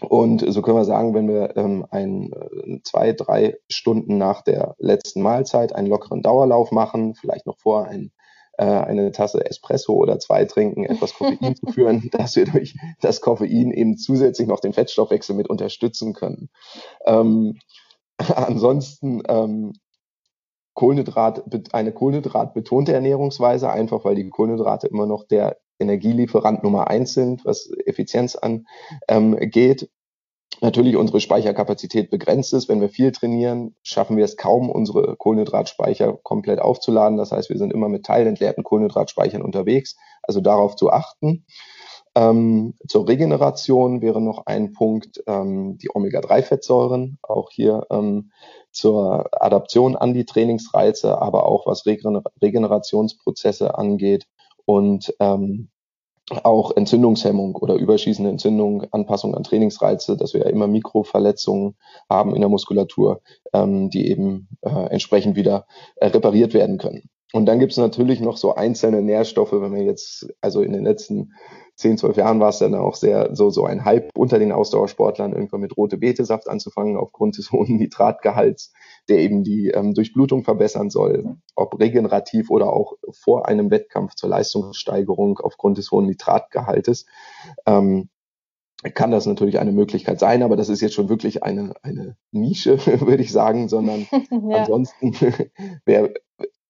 [0.00, 4.74] und so können wir sagen, wenn wir ähm, ein, äh, zwei, drei Stunden nach der
[4.78, 8.10] letzten Mahlzeit einen lockeren Dauerlauf machen, vielleicht noch vor ein,
[8.58, 13.20] äh, eine Tasse Espresso oder zwei trinken, etwas Koffein zu führen, dass wir durch das
[13.20, 16.50] Koffein eben zusätzlich noch den Fettstoffwechsel mit unterstützen können.
[17.06, 17.58] Ähm,
[18.18, 19.74] ansonsten ähm,
[20.74, 27.44] Kohlenhydrat, eine kohlenhydratbetonte Ernährungsweise, einfach weil die Kohlenhydrate immer noch der Energielieferant Nummer eins sind,
[27.44, 29.88] was Effizienz angeht.
[30.60, 32.68] Natürlich unsere Speicherkapazität begrenzt ist.
[32.68, 37.18] Wenn wir viel trainieren, schaffen wir es kaum, unsere Kohlenhydratspeicher komplett aufzuladen.
[37.18, 39.96] Das heißt, wir sind immer mit teilentleerten Kohlenhydratspeichern unterwegs.
[40.22, 41.44] Also darauf zu achten.
[42.14, 47.18] Ähm, zur Regeneration wäre noch ein Punkt ähm, die Omega-3-Fettsäuren.
[47.22, 48.30] Auch hier ähm,
[48.70, 54.26] zur Adaption an die Trainingsreize, aber auch was Regener Regenerationsprozesse angeht
[54.64, 55.68] und ähm,
[56.42, 61.76] auch Entzündungshemmung oder überschießende Entzündung, Anpassung an Trainingsreize, dass wir ja immer Mikroverletzungen
[62.08, 63.20] haben in der Muskulatur,
[63.52, 67.10] ähm, die eben äh, entsprechend wieder äh, repariert werden können.
[67.32, 70.84] Und dann gibt es natürlich noch so einzelne Nährstoffe, wenn wir jetzt, also in den
[70.84, 71.32] letzten
[71.76, 75.32] 10, 12 Jahren war es dann auch sehr so, so ein Hype unter den Ausdauersportlern,
[75.32, 78.72] irgendwann mit rote Betesaft anzufangen, aufgrund des hohen Nitratgehalts,
[79.08, 84.30] der eben die ähm, Durchblutung verbessern soll, ob regenerativ oder auch vor einem Wettkampf zur
[84.30, 87.06] Leistungssteigerung aufgrund des hohen Nitratgehaltes.
[87.66, 88.08] Ähm,
[88.92, 92.78] kann das natürlich eine Möglichkeit sein, aber das ist jetzt schon wirklich eine, eine Nische,
[93.00, 94.58] würde ich sagen, sondern ja.
[94.58, 95.14] ansonsten
[95.84, 96.14] wäre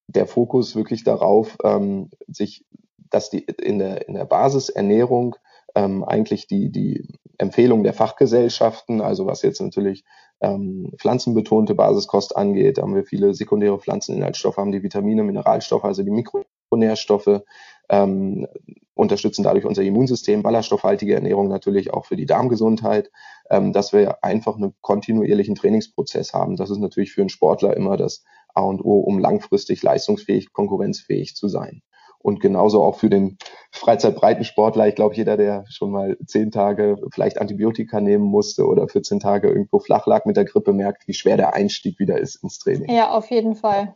[0.06, 2.64] der Fokus wirklich darauf, ähm, sich
[3.10, 5.36] dass die in der, in der Basisernährung
[5.74, 10.04] ähm, eigentlich die, die Empfehlung der Fachgesellschaften, also was jetzt natürlich
[10.40, 16.10] ähm, pflanzenbetonte Basiskost angeht, haben wir viele sekundäre Pflanzeninhaltsstoffe, haben die Vitamine, Mineralstoffe, also die
[16.10, 17.42] Mikronährstoffe,
[17.88, 18.46] ähm,
[18.94, 23.10] unterstützen dadurch unser Immunsystem, ballaststoffhaltige Ernährung natürlich auch für die Darmgesundheit,
[23.50, 26.56] ähm, dass wir einfach einen kontinuierlichen Trainingsprozess haben.
[26.56, 31.34] Das ist natürlich für einen Sportler immer das A und O, um langfristig leistungsfähig, konkurrenzfähig
[31.34, 31.82] zu sein.
[32.24, 33.37] Und genauso auch für den
[33.70, 34.88] Freizeitbreitensportler.
[34.88, 39.48] Ich glaube, jeder, der schon mal zehn Tage vielleicht Antibiotika nehmen musste oder 14 Tage
[39.48, 42.90] irgendwo flach lag mit der Grippe, merkt, wie schwer der Einstieg wieder ist ins Training.
[42.90, 43.94] Ja, auf jeden Fall.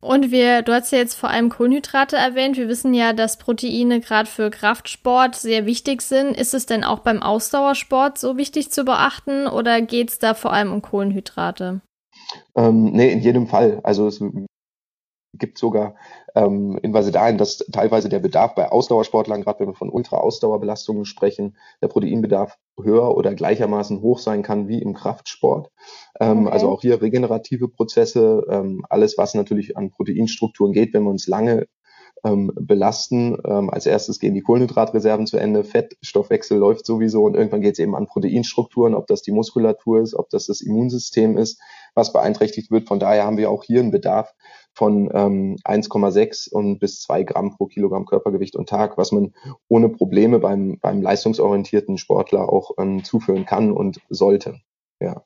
[0.00, 2.58] Und wir, du hast ja jetzt vor allem Kohlenhydrate erwähnt.
[2.58, 6.36] Wir wissen ja, dass Proteine gerade für Kraftsport sehr wichtig sind.
[6.36, 10.52] Ist es denn auch beim Ausdauersport so wichtig zu beachten oder geht es da vor
[10.52, 11.80] allem um Kohlenhydrate?
[12.54, 13.80] Ähm, nee, in jedem Fall.
[13.82, 14.22] Also es
[15.38, 15.94] gibt sogar
[16.34, 21.56] ähm, Hinweise dahin, dass teilweise der Bedarf bei Ausdauersportlern, gerade wenn wir von Ultra-Ausdauerbelastungen sprechen,
[21.82, 25.70] der Proteinbedarf höher oder gleichermaßen hoch sein kann wie im Kraftsport.
[26.20, 26.52] Ähm, okay.
[26.52, 31.26] Also auch hier regenerative Prozesse, ähm, alles, was natürlich an Proteinstrukturen geht, wenn wir uns
[31.26, 31.66] lange
[32.24, 33.36] ähm, belasten.
[33.44, 37.78] Ähm, als erstes gehen die Kohlenhydratreserven zu Ende, Fettstoffwechsel läuft sowieso und irgendwann geht es
[37.78, 41.60] eben an Proteinstrukturen, ob das die Muskulatur ist, ob das das Immunsystem ist,
[41.94, 42.88] was beeinträchtigt wird.
[42.88, 44.34] Von daher haben wir auch hier einen Bedarf
[44.74, 49.32] von ähm, 1,6 und bis 2 Gramm pro Kilogramm Körpergewicht und Tag, was man
[49.68, 54.60] ohne Probleme beim, beim leistungsorientierten Sportler auch ähm, zuführen kann und sollte.
[55.00, 55.24] Ja.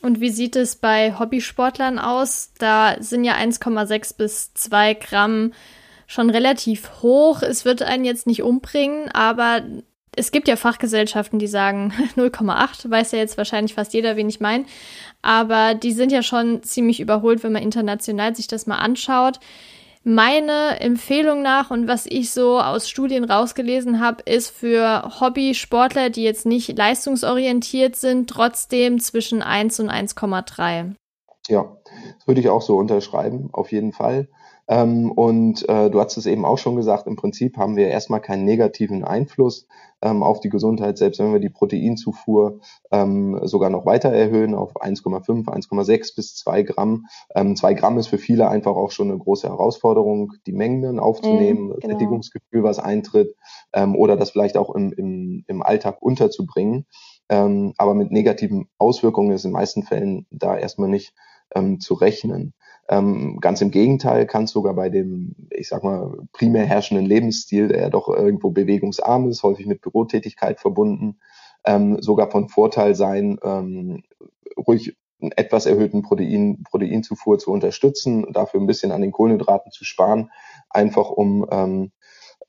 [0.00, 2.52] Und wie sieht es bei Hobbysportlern aus?
[2.58, 5.52] Da sind ja 1,6 bis 2 Gramm
[6.06, 7.42] schon relativ hoch.
[7.42, 9.62] Es wird einen jetzt nicht umbringen, aber
[10.14, 14.40] es gibt ja Fachgesellschaften, die sagen 0,8, weiß ja jetzt wahrscheinlich fast jeder, wen ich
[14.40, 14.64] meine.
[15.22, 19.38] Aber die sind ja schon ziemlich überholt, wenn man international sich das mal anschaut.
[20.04, 26.24] Meine Empfehlung nach und was ich so aus Studien rausgelesen habe, ist für Hobbysportler, die
[26.24, 30.94] jetzt nicht leistungsorientiert sind, trotzdem zwischen 1 und 1,3.
[31.48, 31.76] Ja,
[32.18, 34.28] das würde ich auch so unterschreiben, auf jeden Fall.
[34.68, 38.20] Ähm, und äh, du hast es eben auch schon gesagt, im Prinzip haben wir erstmal
[38.20, 39.66] keinen negativen Einfluss
[40.00, 42.60] ähm, auf die Gesundheit, selbst wenn wir die Proteinzufuhr
[42.92, 47.06] ähm, sogar noch weiter erhöhen auf 1,5, 1,6 bis 2 Gramm.
[47.34, 51.00] Ähm, 2 Gramm ist für viele einfach auch schon eine große Herausforderung, die Mengen dann
[51.00, 51.92] aufzunehmen, mm, genau.
[51.92, 53.34] Sättigungsgefühl, was eintritt,
[53.94, 56.86] oder das vielleicht auch im, im, im Alltag unterzubringen.
[57.28, 61.14] Aber mit negativen Auswirkungen ist in den meisten Fällen da erstmal nicht
[61.78, 62.54] zu rechnen.
[62.92, 67.68] Ähm, ganz im Gegenteil kann es sogar bei dem, ich sag mal, primär herrschenden Lebensstil,
[67.68, 71.18] der ja doch irgendwo bewegungsarm ist, häufig mit Bürotätigkeit verbunden,
[71.64, 74.02] ähm, sogar von Vorteil sein, ähm,
[74.58, 79.86] ruhig einen etwas erhöhten Protein, Proteinzufuhr zu unterstützen, dafür ein bisschen an den Kohlenhydraten zu
[79.86, 80.30] sparen,
[80.68, 81.92] einfach um ähm,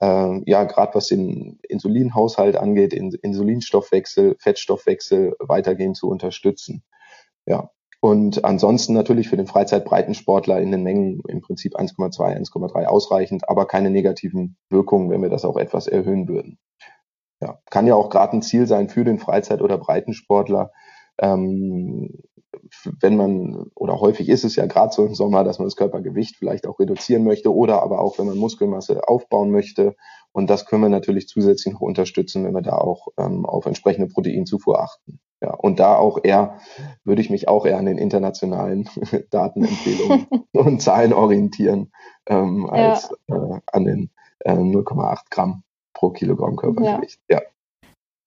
[0.01, 6.83] äh, ja gerade was den Insulinhaushalt angeht, Insulinstoffwechsel, Fettstoffwechsel weitergehend zu unterstützen.
[7.45, 7.69] Ja,
[8.03, 13.65] und ansonsten natürlich für den Freizeitbreitensportler in den Mengen im Prinzip 1,2, 1,3 ausreichend, aber
[13.65, 16.59] keine negativen Wirkungen, wenn wir das auch etwas erhöhen würden.
[17.41, 20.73] Ja, kann ja auch gerade ein Ziel sein für den Freizeit- oder Breitensportler,
[21.17, 22.09] ähm,
[22.99, 26.35] wenn man, oder häufig ist es ja gerade so im Sommer, dass man das Körpergewicht
[26.35, 29.95] vielleicht auch reduzieren möchte oder aber auch, wenn man Muskelmasse aufbauen möchte.
[30.33, 34.09] Und das können wir natürlich zusätzlich noch unterstützen, wenn wir da auch ähm, auf entsprechende
[34.09, 35.21] Proteinzufuhr achten.
[35.43, 36.59] Ja, und da auch eher,
[37.03, 38.89] würde ich mich auch eher an den internationalen
[39.29, 41.91] Datenempfehlungen und Zahlen orientieren,
[42.27, 43.35] ähm, als ja.
[43.35, 47.19] äh, an den äh, 0,8 Gramm pro Kilogramm Körpergewicht.
[47.29, 47.39] Ja.
[47.39, 47.43] ja.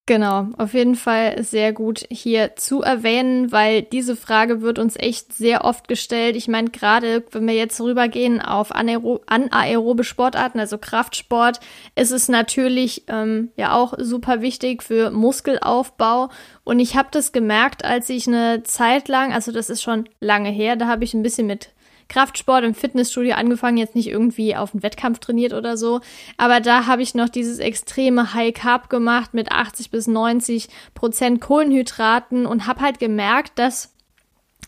[0.08, 5.32] Genau, auf jeden Fall sehr gut hier zu erwähnen, weil diese Frage wird uns echt
[5.34, 6.36] sehr oft gestellt.
[6.36, 11.58] Ich meine, gerade wenn wir jetzt rübergehen auf anaero anaerobe Sportarten, also Kraftsport,
[11.96, 16.28] ist es natürlich ähm, ja auch super wichtig für Muskelaufbau.
[16.62, 20.50] Und ich habe das gemerkt, als ich eine Zeit lang, also das ist schon lange
[20.50, 21.70] her, da habe ich ein bisschen mit
[22.08, 26.00] Kraftsport im Fitnessstudio angefangen, jetzt nicht irgendwie auf einen Wettkampf trainiert oder so.
[26.36, 31.40] Aber da habe ich noch dieses extreme High Carb gemacht mit 80 bis 90 Prozent
[31.40, 33.95] Kohlenhydraten und habe halt gemerkt, dass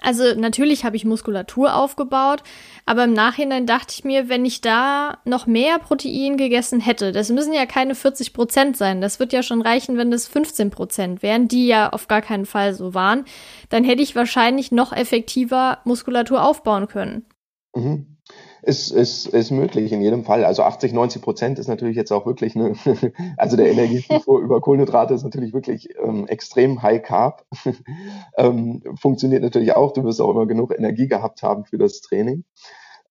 [0.00, 2.42] also natürlich habe ich Muskulatur aufgebaut,
[2.86, 7.30] aber im Nachhinein dachte ich mir, wenn ich da noch mehr Protein gegessen hätte, das
[7.30, 11.22] müssen ja keine 40 Prozent sein, das wird ja schon reichen, wenn das 15 Prozent
[11.22, 13.24] wären, die ja auf gar keinen Fall so waren,
[13.70, 17.26] dann hätte ich wahrscheinlich noch effektiver Muskulatur aufbauen können.
[17.74, 18.17] Mhm.
[18.62, 20.44] Ist, ist, ist möglich in jedem Fall.
[20.44, 22.74] Also 80, 90 Prozent ist natürlich jetzt auch wirklich eine,
[23.36, 27.46] also der Energiezufuhr über Kohlenhydrate ist natürlich wirklich ähm, extrem high carb.
[28.36, 29.92] ähm, funktioniert natürlich auch.
[29.92, 32.44] Du wirst auch immer genug Energie gehabt haben für das Training.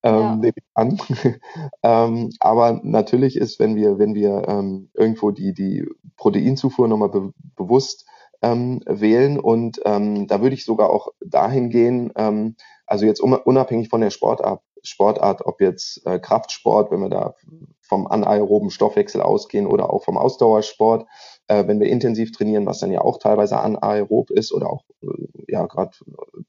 [0.04, 0.36] Ähm, ja.
[0.36, 0.98] nehme ich an.
[1.84, 7.32] ähm, aber natürlich ist, wenn wir, wenn wir ähm, irgendwo die, die Proteinzufuhr nochmal be
[7.56, 8.06] bewusst
[8.42, 12.56] ähm, wählen und ähm, da würde ich sogar auch dahin gehen, ähm,
[12.86, 17.36] also jetzt unabhängig von der Sportart, Sportart ob jetzt äh, Kraftsport, wenn wir da
[17.82, 21.08] vom anaeroben Stoffwechsel ausgehen oder auch vom Ausdauersport,
[21.48, 25.08] äh, wenn wir intensiv trainieren, was dann ja auch teilweise anaerob ist oder auch äh,
[25.48, 25.92] ja gerade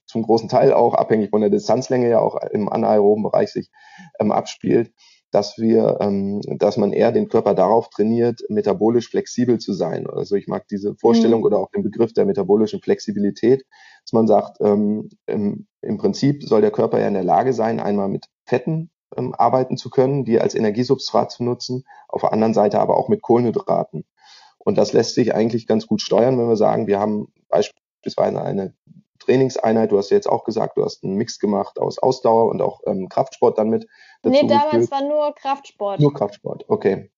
[0.07, 3.71] zum großen Teil auch abhängig von der Distanzlänge ja auch im anaeroben Bereich sich
[4.19, 4.93] ähm, abspielt,
[5.31, 10.07] dass wir, ähm, dass man eher den Körper darauf trainiert, metabolisch flexibel zu sein.
[10.09, 11.47] Also ich mag diese Vorstellung mhm.
[11.47, 13.65] oder auch den Begriff der metabolischen Flexibilität,
[14.09, 17.79] dass man sagt, ähm, im, im Prinzip soll der Körper ja in der Lage sein,
[17.79, 22.55] einmal mit Fetten ähm, arbeiten zu können, die als Energiesubstrat zu nutzen, auf der anderen
[22.55, 24.07] Seite aber auch mit Kohlenhydraten.
[24.57, 28.73] Und das lässt sich eigentlich ganz gut steuern, wenn wir sagen, wir haben beispielsweise eine
[29.19, 29.93] Trainingseinheit.
[29.93, 32.81] Du hast ja jetzt auch gesagt, du hast einen Mix gemacht aus Ausdauer und auch
[32.87, 33.87] ähm, Kraftsport dann mit.
[34.23, 34.91] Nee, damals geführt.
[34.91, 36.01] war nur Kraftsport.
[36.01, 37.11] Nur Kraftsport, okay.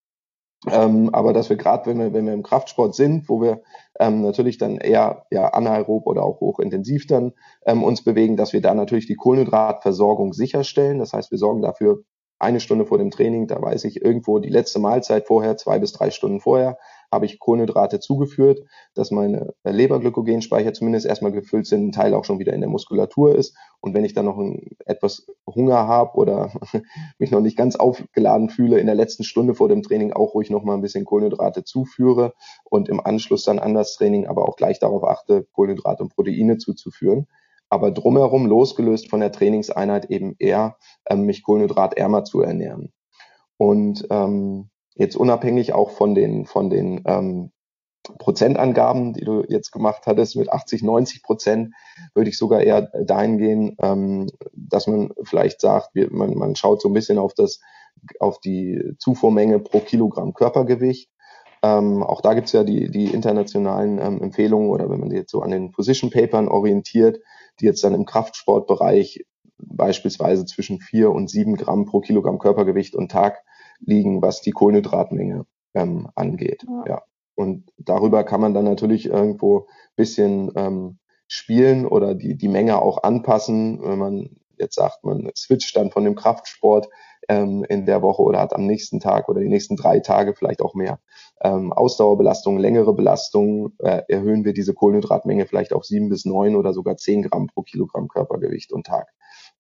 [0.68, 3.62] Ähm, aber dass wir gerade, wenn wir, wenn wir im Kraftsport sind, wo wir
[3.99, 7.33] ähm, natürlich dann eher ja, anaerob oder auch hochintensiv dann
[7.64, 10.99] ähm, uns bewegen, dass wir da natürlich die Kohlenhydratversorgung sicherstellen.
[10.99, 12.03] Das heißt, wir sorgen dafür
[12.38, 15.92] eine Stunde vor dem Training, da weiß ich irgendwo die letzte Mahlzeit vorher, zwei bis
[15.92, 16.79] drei Stunden vorher,
[17.11, 18.61] habe ich Kohlenhydrate zugeführt,
[18.94, 23.35] dass meine Leberglykogenspeicher zumindest erstmal gefüllt sind, ein Teil auch schon wieder in der Muskulatur
[23.35, 23.57] ist.
[23.81, 26.53] Und wenn ich dann noch ein, etwas Hunger habe oder
[27.18, 30.51] mich noch nicht ganz aufgeladen fühle, in der letzten Stunde vor dem Training auch ruhig
[30.51, 34.57] noch mal ein bisschen Kohlenhydrate zuführe und im Anschluss dann an das Training aber auch
[34.57, 37.27] gleich darauf achte, Kohlenhydrate und Proteine zuzuführen
[37.70, 40.77] aber drumherum losgelöst von der Trainingseinheit eben eher
[41.09, 42.92] ähm, mich kohlenhydratärmer zu ernähren.
[43.57, 44.70] Und ähm,
[45.01, 47.53] jetzt unabhängig auch von den, von den ähm,
[48.19, 51.75] Prozentangaben, die du jetzt gemacht hattest, mit 80, 90 Prozent,
[52.15, 56.83] würde ich sogar eher dahin gehen, ähm, dass man vielleicht sagt, wir, man, man schaut
[56.83, 57.61] so ein bisschen auf das,
[58.18, 61.11] auf die Zufuhrmenge pro Kilogramm Körpergewicht.
[61.62, 65.41] Ähm, auch da gibt's ja die, die internationalen ähm, Empfehlungen oder wenn man jetzt so
[65.41, 67.20] an den Position Papern orientiert,
[67.59, 69.24] die jetzt dann im Kraftsportbereich
[69.57, 73.43] beispielsweise zwischen vier und sieben Gramm pro Kilogramm Körpergewicht und Tag
[73.81, 76.64] liegen, was die Kohlenhydratmenge ähm, angeht.
[76.68, 76.85] Ja.
[76.87, 77.03] ja.
[77.35, 79.66] Und darüber kann man dann natürlich irgendwo
[79.97, 85.74] bisschen ähm, spielen oder die, die Menge auch anpassen, wenn man jetzt sagt, man switcht
[85.76, 86.89] dann von dem Kraftsport
[87.28, 90.61] ähm, in der Woche oder hat am nächsten Tag oder die nächsten drei Tage vielleicht
[90.61, 90.99] auch mehr
[91.43, 96.72] ähm, Ausdauerbelastung, längere Belastung, äh, erhöhen wir diese Kohlenhydratmenge vielleicht auf sieben bis neun oder
[96.72, 99.09] sogar zehn Gramm pro Kilogramm Körpergewicht und Tag.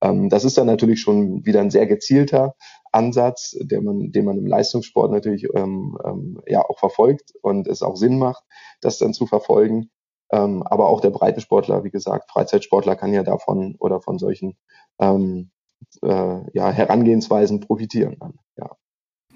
[0.02, 2.54] Ähm, das ist dann natürlich schon wieder ein sehr gezielter
[2.92, 7.82] Ansatz, der man, den man im Leistungssport natürlich ähm, ähm, ja auch verfolgt und es
[7.82, 8.44] auch Sinn macht,
[8.80, 9.90] das dann zu verfolgen.
[10.32, 14.56] Ähm, aber auch der Breitensportler, wie gesagt, Freizeitsportler kann ja davon oder von solchen
[15.00, 15.50] ähm,
[16.02, 18.34] äh, ja, Herangehensweisen profitieren dann.
[18.56, 18.76] Ja.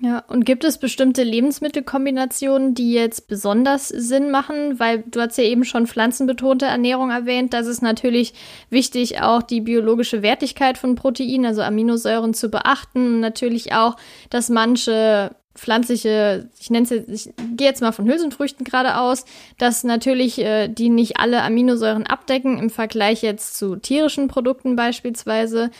[0.00, 4.78] Ja, und gibt es bestimmte Lebensmittelkombinationen, die jetzt besonders Sinn machen?
[4.80, 7.54] Weil du hast ja eben schon pflanzenbetonte Ernährung erwähnt.
[7.54, 8.34] Das ist natürlich
[8.70, 13.06] wichtig, auch die biologische Wertigkeit von Proteinen, also Aminosäuren zu beachten.
[13.06, 13.96] Und natürlich auch,
[14.30, 19.24] dass manche pflanzliche, ich nenne es jetzt, ich gehe jetzt mal von Hülsenfrüchten gerade aus,
[19.58, 25.70] dass natürlich äh, die nicht alle Aminosäuren abdecken im Vergleich jetzt zu tierischen Produkten beispielsweise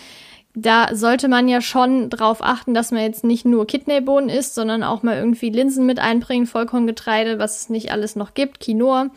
[0.55, 4.83] da sollte man ja schon drauf achten, dass man jetzt nicht nur Kidneybohnen isst, sondern
[4.83, 9.11] auch mal irgendwie Linsen mit einbringen, Vollkorngetreide, was es nicht alles noch gibt, Quinoa.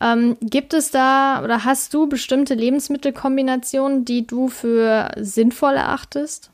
[0.00, 6.50] Ähm, gibt es da oder hast du bestimmte Lebensmittelkombinationen, die du für sinnvoll erachtest?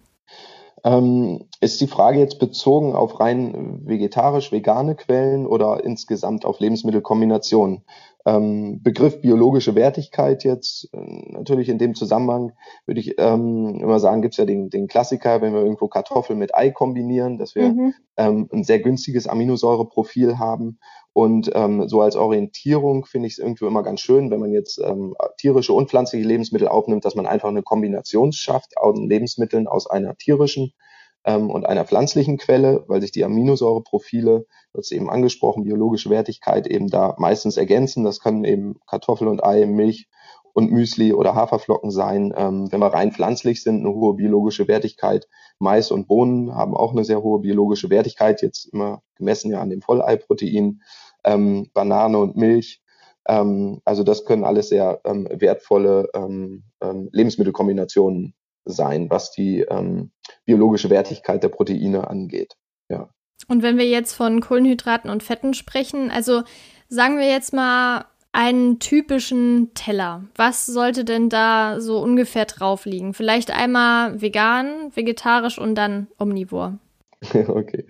[0.84, 7.82] Ähm, ist die Frage jetzt bezogen auf rein vegetarisch-vegane Quellen oder insgesamt auf Lebensmittelkombinationen?
[8.28, 12.52] Ähm, Begriff biologische Wertigkeit jetzt, äh, natürlich in dem Zusammenhang
[12.84, 16.38] würde ich ähm, immer sagen, gibt es ja den, den Klassiker, wenn wir irgendwo Kartoffeln
[16.38, 17.94] mit Ei kombinieren, dass wir mhm.
[18.18, 20.78] ähm, ein sehr günstiges Aminosäureprofil haben.
[21.14, 24.78] Und ähm, so als Orientierung finde ich es irgendwie immer ganz schön, wenn man jetzt
[24.78, 29.88] ähm, tierische und pflanzliche Lebensmittel aufnimmt, dass man einfach eine Kombination schafft aus Lebensmitteln aus
[29.88, 30.74] einer tierischen
[31.24, 36.66] ähm, und einer pflanzlichen Quelle, weil sich die Aminosäureprofile, du hast eben angesprochen, biologische Wertigkeit
[36.66, 38.04] eben da meistens ergänzen.
[38.04, 40.08] Das können eben Kartoffel und Ei, Milch
[40.52, 42.32] und Müsli oder Haferflocken sein.
[42.36, 45.28] Ähm, wenn wir rein pflanzlich sind, eine hohe biologische Wertigkeit.
[45.58, 49.70] Mais und Bohnen haben auch eine sehr hohe biologische Wertigkeit, jetzt immer gemessen ja an
[49.70, 50.82] dem Volleiprotein.
[51.24, 52.80] Ähm, Banane und Milch.
[53.26, 58.34] Ähm, also das können alles sehr ähm, wertvolle ähm, Lebensmittelkombinationen
[58.70, 60.10] sein, was die ähm,
[60.44, 62.56] biologische Wertigkeit der Proteine angeht.
[62.88, 63.10] Ja.
[63.46, 66.42] Und wenn wir jetzt von Kohlenhydraten und Fetten sprechen, also
[66.88, 70.24] sagen wir jetzt mal einen typischen Teller.
[70.36, 73.14] Was sollte denn da so ungefähr drauf liegen?
[73.14, 76.78] Vielleicht einmal vegan, vegetarisch und dann omnivor.
[77.48, 77.86] okay.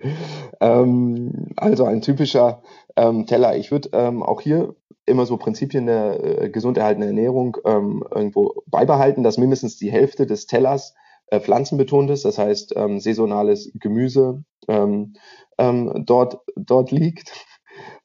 [0.59, 2.63] Ähm, also ein typischer
[2.95, 3.55] ähm, Teller.
[3.57, 4.75] Ich würde ähm, auch hier
[5.05, 10.25] immer so Prinzipien der äh, gesund erhaltenen Ernährung ähm, irgendwo beibehalten, dass mindestens die Hälfte
[10.25, 10.95] des Tellers
[11.27, 15.13] äh, pflanzenbetont ist, das heißt ähm, saisonales Gemüse ähm,
[15.57, 17.45] dort, dort liegt.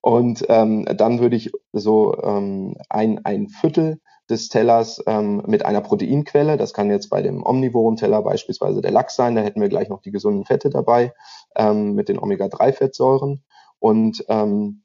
[0.00, 4.00] Und dann würde ich so ein, ein Viertel
[4.30, 6.56] des Tellers ähm, mit einer Proteinquelle.
[6.56, 9.34] Das kann jetzt bei dem omnivoren Teller beispielsweise der Lachs sein.
[9.34, 11.12] Da hätten wir gleich noch die gesunden Fette dabei
[11.56, 13.42] ähm, mit den Omega-3-Fettsäuren.
[13.78, 14.82] Und ähm,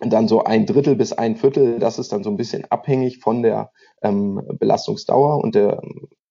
[0.00, 3.42] dann so ein Drittel bis ein Viertel, das ist dann so ein bisschen abhängig von
[3.42, 3.70] der
[4.02, 5.82] ähm, Belastungsdauer und der,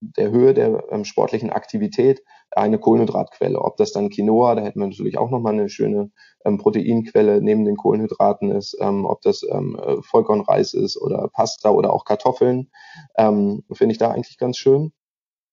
[0.01, 3.59] der Höhe der ähm, sportlichen Aktivität eine Kohlenhydratquelle.
[3.59, 6.11] Ob das dann Quinoa, da hätten wir natürlich auch nochmal eine schöne
[6.45, 11.93] ähm, Proteinquelle neben den Kohlenhydraten ist, ähm, ob das ähm, Vollkornreis ist oder Pasta oder
[11.93, 12.69] auch Kartoffeln,
[13.17, 14.91] ähm, finde ich da eigentlich ganz schön.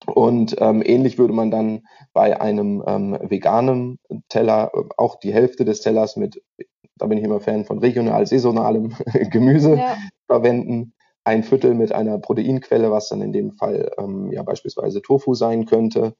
[0.06, 5.80] Und ähm, ähnlich würde man dann bei einem ähm, veganen Teller auch die Hälfte des
[5.80, 6.42] Tellers mit
[6.98, 8.94] da bin ich immer Fan von regional, saisonalem
[9.30, 9.96] Gemüse ja.
[10.26, 10.94] verwenden.
[11.24, 15.66] Ein Viertel mit einer Proteinquelle, was dann in dem Fall ähm, ja beispielsweise Tofu sein
[15.66, 16.14] könnte.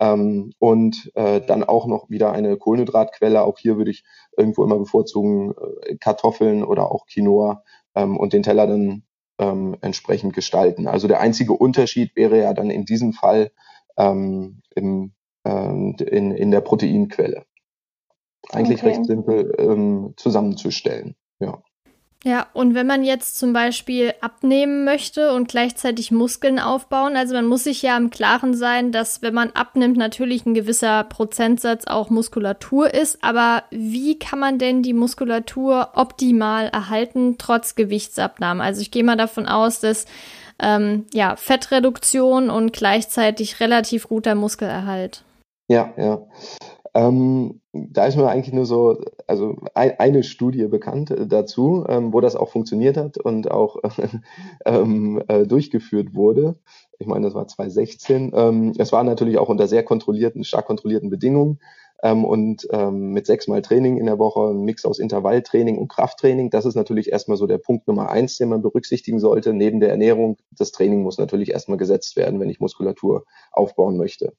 [0.00, 3.42] Ähm, und äh, dann auch noch wieder eine Kohlenhydratquelle.
[3.42, 4.04] Auch hier würde ich
[4.36, 7.62] irgendwo immer bevorzugen äh, Kartoffeln oder auch Quinoa
[7.94, 9.04] ähm, und den Teller dann
[9.38, 10.86] ähm, entsprechend gestalten.
[10.86, 13.50] Also der einzige Unterschied wäre ja dann in diesem Fall
[13.96, 15.12] ähm, im,
[15.44, 17.44] äh, in, in der Proteinquelle
[18.50, 18.88] eigentlich okay.
[18.88, 21.16] recht simpel ähm, zusammenzustellen.
[21.40, 21.62] Ja.
[22.24, 27.46] Ja, und wenn man jetzt zum Beispiel abnehmen möchte und gleichzeitig Muskeln aufbauen, also man
[27.46, 32.10] muss sich ja im Klaren sein, dass wenn man abnimmt, natürlich ein gewisser Prozentsatz auch
[32.10, 33.22] Muskulatur ist.
[33.22, 38.62] Aber wie kann man denn die Muskulatur optimal erhalten, trotz Gewichtsabnahme?
[38.62, 40.06] Also ich gehe mal davon aus, dass
[40.58, 45.22] ähm, ja, Fettreduktion und gleichzeitig relativ guter Muskelerhalt.
[45.68, 46.18] Ja, ja.
[46.96, 52.14] Ähm, da ist mir eigentlich nur so, also ein, eine Studie bekannt äh, dazu, ähm,
[52.14, 53.76] wo das auch funktioniert hat und auch
[54.64, 56.58] ähm, äh, durchgeführt wurde.
[56.98, 58.32] Ich meine, das war 2016.
[58.34, 61.60] Ähm, es war natürlich auch unter sehr kontrollierten, stark kontrollierten Bedingungen
[62.02, 66.50] ähm, und ähm, mit sechsmal Training in der Woche, ein Mix aus Intervalltraining und Krafttraining.
[66.50, 69.54] Das ist natürlich erstmal so der Punkt Nummer eins, den man berücksichtigen sollte.
[69.54, 74.34] Neben der Ernährung, das Training muss natürlich erstmal gesetzt werden, wenn ich Muskulatur aufbauen möchte.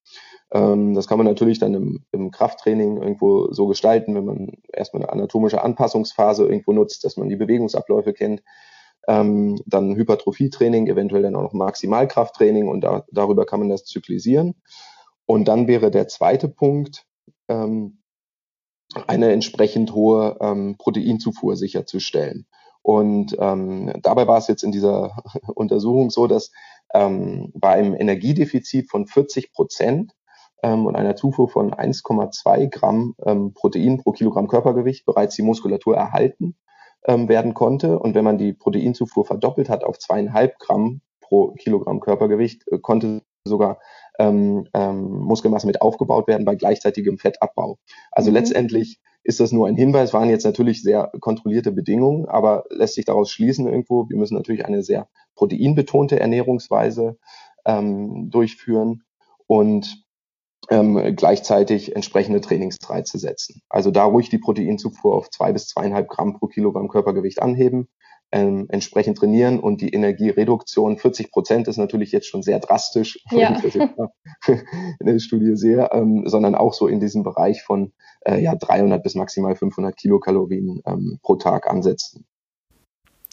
[0.52, 5.04] Ähm, das kann man natürlich dann im, im Krafttraining irgendwo so gestalten, wenn man erstmal
[5.04, 8.44] eine anatomische Anpassungsphase irgendwo nutzt, dass man die Bewegungsabläufe kennt.
[9.08, 14.56] Ähm, dann Hypertrophietraining, eventuell dann auch noch Maximalkrafttraining und da, darüber kann man das zyklisieren.
[15.26, 17.06] Und dann wäre der zweite Punkt,
[17.48, 18.02] ähm,
[19.08, 22.48] eine entsprechend hohe ähm, Proteinzufuhr sicherzustellen.
[22.82, 25.24] Und ähm, dabei war es jetzt in dieser
[25.56, 26.52] Untersuchung so, dass
[26.94, 30.14] ähm, bei einem Energiedefizit von 40 Prozent
[30.64, 35.96] ähm, und einer Zufuhr von 1,2 Gramm ähm, Protein pro Kilogramm Körpergewicht bereits die Muskulatur
[35.96, 36.56] erhalten
[37.06, 38.00] ähm, werden konnte.
[38.00, 43.22] Und wenn man die Proteinzufuhr verdoppelt hat auf zweieinhalb Gramm pro Kilogramm Körpergewicht, äh, konnte
[43.46, 43.80] sogar
[44.20, 47.78] ähm, ähm, Muskelmasse mit aufgebaut werden bei gleichzeitigem Fettabbau.
[48.12, 48.36] Also mhm.
[48.36, 53.06] letztendlich ist das nur ein Hinweis, waren jetzt natürlich sehr kontrollierte Bedingungen, aber lässt sich
[53.06, 57.18] daraus schließen irgendwo, wir müssen natürlich eine sehr proteinbetonte Ernährungsweise
[57.66, 59.04] ähm, durchführen
[59.46, 60.06] und
[60.70, 63.62] ähm, gleichzeitig entsprechende Trainingsreize setzen.
[63.70, 67.90] Also da ruhig die Proteinzufuhr auf zwei bis zweieinhalb Gramm pro Kilogramm Körpergewicht anheben,
[68.32, 73.50] ähm, entsprechend trainieren und die Energiereduktion 40 Prozent ist natürlich jetzt schon sehr drastisch, ja.
[73.50, 73.96] wenn ich das jetzt
[75.00, 77.94] in der Studie sehe, ähm, sondern auch so in diesem Bereich von
[78.26, 82.26] äh, ja 300 bis maximal 500 Kilokalorien ähm, pro Tag ansetzen.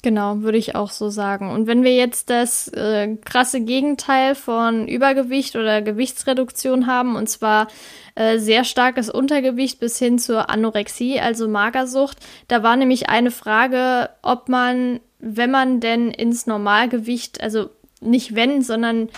[0.05, 1.51] Genau, würde ich auch so sagen.
[1.51, 7.69] Und wenn wir jetzt das äh, krasse Gegenteil von Übergewicht oder Gewichtsreduktion haben, und zwar
[8.15, 14.11] äh, sehr starkes Untergewicht bis hin zur Anorexie, also Magersucht, da war nämlich eine Frage,
[14.21, 17.71] ob man, wenn man denn ins Normalgewicht, also
[18.03, 19.09] nicht wenn, sondern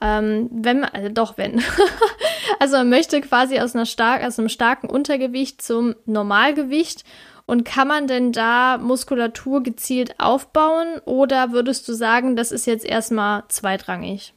[0.00, 1.62] ähm, wenn also doch wenn.
[2.58, 7.04] also man möchte quasi aus, einer stark, aus einem starken Untergewicht zum Normalgewicht
[7.46, 12.84] und kann man denn da Muskulatur gezielt aufbauen oder würdest du sagen, das ist jetzt
[12.84, 14.34] erstmal zweitrangig?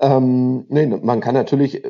[0.00, 1.82] Ähm, nee, man kann natürlich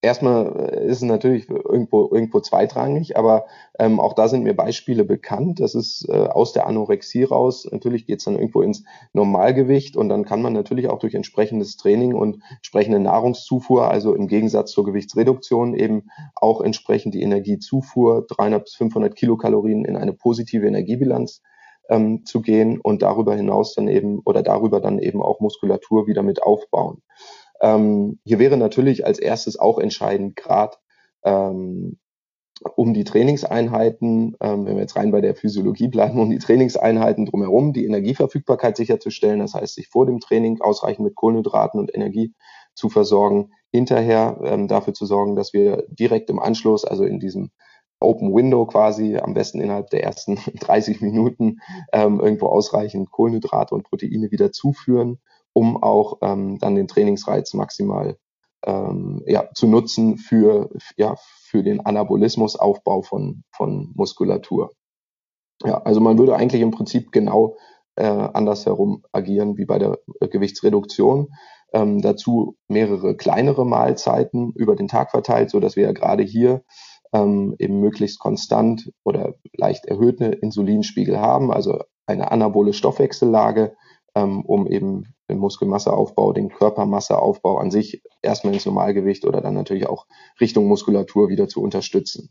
[0.00, 3.46] erstmal ist es natürlich irgendwo, irgendwo zweitrangig, aber
[3.78, 5.60] ähm, auch da sind mir Beispiele bekannt.
[5.60, 7.68] Das ist äh, aus der Anorexie raus.
[7.70, 11.76] Natürlich geht es dann irgendwo ins Normalgewicht und dann kann man natürlich auch durch entsprechendes
[11.76, 18.64] Training und entsprechende Nahrungszufuhr, also im Gegensatz zur Gewichtsreduktion, eben auch entsprechend die Energiezufuhr 300
[18.64, 21.42] bis 500 Kilokalorien in eine positive Energiebilanz
[21.88, 26.22] ähm, zu gehen und darüber hinaus dann eben oder darüber dann eben auch Muskulatur wieder
[26.22, 27.02] mit aufbauen.
[27.60, 30.76] Ähm, hier wäre natürlich als erstes auch entscheidend, gerade
[31.24, 31.98] ähm,
[32.74, 37.26] um die Trainingseinheiten, ähm, wenn wir jetzt rein bei der Physiologie bleiben, um die Trainingseinheiten
[37.26, 39.40] drumherum, die Energieverfügbarkeit sicherzustellen.
[39.40, 42.34] Das heißt, sich vor dem Training ausreichend mit Kohlenhydraten und Energie
[42.74, 47.50] zu versorgen, hinterher ähm, dafür zu sorgen, dass wir direkt im Anschluss, also in diesem
[48.00, 51.58] Open Window quasi, am besten innerhalb der ersten 30 Minuten
[51.92, 55.18] ähm, irgendwo ausreichend Kohlenhydrate und Proteine wieder zuführen
[55.58, 58.16] um auch ähm, dann den Trainingsreiz maximal
[58.64, 64.70] ähm, ja, zu nutzen für, ja, für den Anabolismusaufbau von, von Muskulatur.
[65.64, 67.56] Ja, also man würde eigentlich im Prinzip genau
[67.96, 71.34] äh, andersherum agieren wie bei der äh, Gewichtsreduktion.
[71.72, 76.62] Ähm, dazu mehrere kleinere Mahlzeiten über den Tag verteilt, so dass wir ja gerade hier
[77.12, 83.74] ähm, eben möglichst konstant oder leicht erhöhte Insulinspiegel haben, also eine anabole Stoffwechsellage,
[84.14, 89.86] ähm, um eben den Muskelmasseaufbau, den Körpermasseaufbau an sich erstmal ins Normalgewicht oder dann natürlich
[89.86, 90.06] auch
[90.40, 92.30] Richtung Muskulatur wieder zu unterstützen.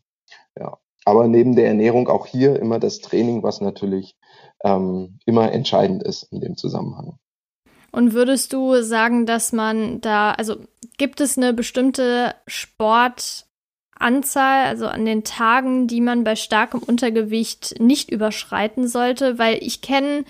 [0.57, 0.77] Ja.
[1.05, 4.17] Aber neben der Ernährung auch hier immer das Training, was natürlich
[4.63, 7.17] ähm, immer entscheidend ist in dem Zusammenhang.
[7.93, 10.57] Und würdest du sagen, dass man da, also
[10.97, 13.45] gibt es eine bestimmte Sportanzahl,
[14.65, 19.39] also an den Tagen, die man bei starkem Untergewicht nicht überschreiten sollte?
[19.39, 20.25] Weil ich kenne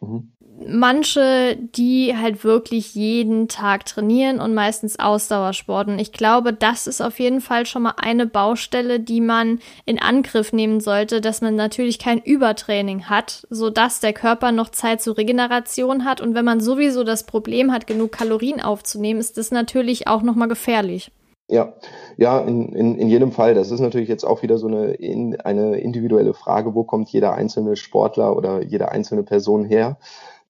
[0.00, 0.31] mhm
[0.68, 5.98] manche, die halt wirklich jeden Tag trainieren und meistens Ausdauersporten.
[5.98, 10.52] Ich glaube, das ist auf jeden Fall schon mal eine Baustelle, die man in Angriff
[10.52, 15.18] nehmen sollte, dass man natürlich kein Übertraining hat, so dass der Körper noch Zeit zur
[15.18, 16.20] Regeneration hat.
[16.20, 20.34] Und wenn man sowieso das Problem hat, genug Kalorien aufzunehmen, ist das natürlich auch noch
[20.34, 21.10] mal gefährlich.
[21.52, 21.74] Ja,
[22.16, 23.54] ja, in, in, in jedem Fall.
[23.54, 27.34] Das ist natürlich jetzt auch wieder so eine, in, eine individuelle Frage, wo kommt jeder
[27.34, 29.98] einzelne Sportler oder jede einzelne Person her.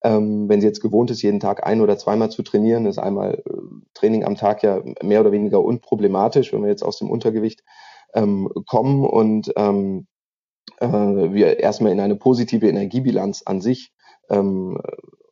[0.05, 3.42] Ähm, wenn sie jetzt gewohnt ist, jeden Tag ein oder zweimal zu trainieren, ist einmal
[3.46, 3.53] äh,
[3.94, 7.62] Training am Tag ja mehr oder weniger unproblematisch, wenn wir jetzt aus dem Untergewicht
[8.14, 10.07] ähm, kommen und ähm,
[10.78, 13.92] äh, wir erstmal in eine positive Energiebilanz an sich
[14.28, 14.78] ähm,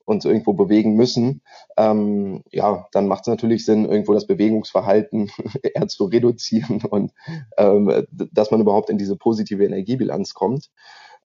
[0.04, 1.42] uns irgendwo bewegen müssen,
[1.76, 5.30] ähm, ja, dann macht es natürlich Sinn, irgendwo das Bewegungsverhalten
[5.62, 7.12] eher zu reduzieren und
[7.56, 10.70] ähm, dass man überhaupt in diese positive Energiebilanz kommt.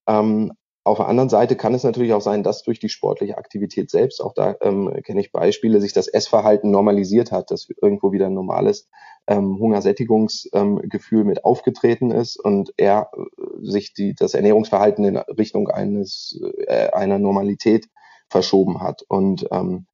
[0.06, 0.52] Ähm,
[0.86, 4.22] auf der anderen Seite kann es natürlich auch sein, dass durch die sportliche Aktivität selbst,
[4.22, 8.34] auch da ähm, kenne ich Beispiele, sich das Essverhalten normalisiert hat, dass irgendwo wieder ein
[8.34, 8.88] normales
[9.26, 15.68] ähm, Hungersättigungsgefühl ähm, mit aufgetreten ist und er äh, sich die, das Ernährungsverhalten in Richtung
[15.68, 17.88] eines äh, einer Normalität
[18.28, 19.02] verschoben hat.
[19.08, 19.86] Und ähm,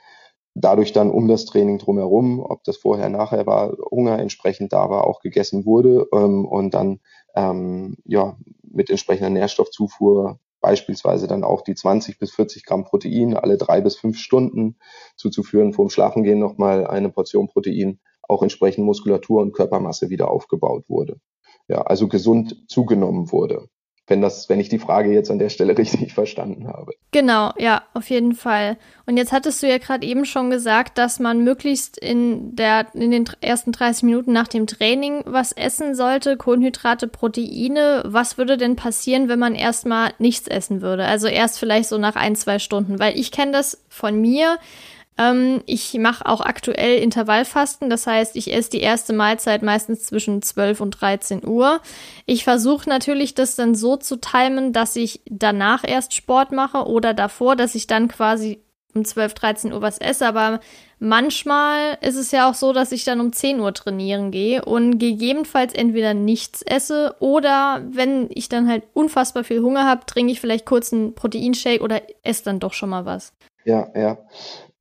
[0.55, 5.07] dadurch dann um das Training drumherum, ob das vorher, nachher war, Hunger entsprechend da war,
[5.07, 7.01] auch gegessen wurde ähm, und dann
[7.35, 13.59] ähm, ja mit entsprechender Nährstoffzufuhr beispielsweise dann auch die 20 bis 40 Gramm Protein alle
[13.59, 14.79] drei bis fünf Stunden
[15.17, 21.21] zuzuführen, vorm Schlafengehen nochmal eine Portion Protein, auch entsprechend Muskulatur und Körpermasse wieder aufgebaut wurde.
[21.69, 23.69] Ja, also gesund zugenommen wurde
[24.13, 26.93] wenn das, wenn ich die Frage jetzt an der Stelle richtig verstanden habe.
[27.11, 28.77] Genau, ja, auf jeden Fall.
[29.07, 33.11] Und jetzt hattest du ja gerade eben schon gesagt, dass man möglichst in der, in
[33.11, 38.03] den ersten 30 Minuten nach dem Training was essen sollte, Kohlenhydrate, Proteine.
[38.05, 41.07] Was würde denn passieren, wenn man erstmal nichts essen würde?
[41.07, 44.59] Also erst vielleicht so nach ein, zwei Stunden, weil ich kenne das von mir.
[45.19, 50.43] Ähm, ich mache auch aktuell Intervallfasten, das heißt, ich esse die erste Mahlzeit meistens zwischen
[50.43, 51.81] 12 und 13 Uhr.
[52.27, 57.15] Ich versuche natürlich, das dann so zu timen, dass ich danach erst Sport mache oder
[57.15, 58.61] davor, dass ich dann quasi
[58.95, 60.61] um 12, 13 Uhr was esse, aber
[60.99, 64.99] manchmal ist es ja auch so, dass ich dann um 10 Uhr trainieren gehe und
[64.99, 70.41] gegebenenfalls entweder nichts esse oder wenn ich dann halt unfassbar viel Hunger habe, trinke ich
[70.41, 73.33] vielleicht kurz einen Proteinshake oder esse dann doch schon mal was.
[73.65, 74.19] Ja, ja.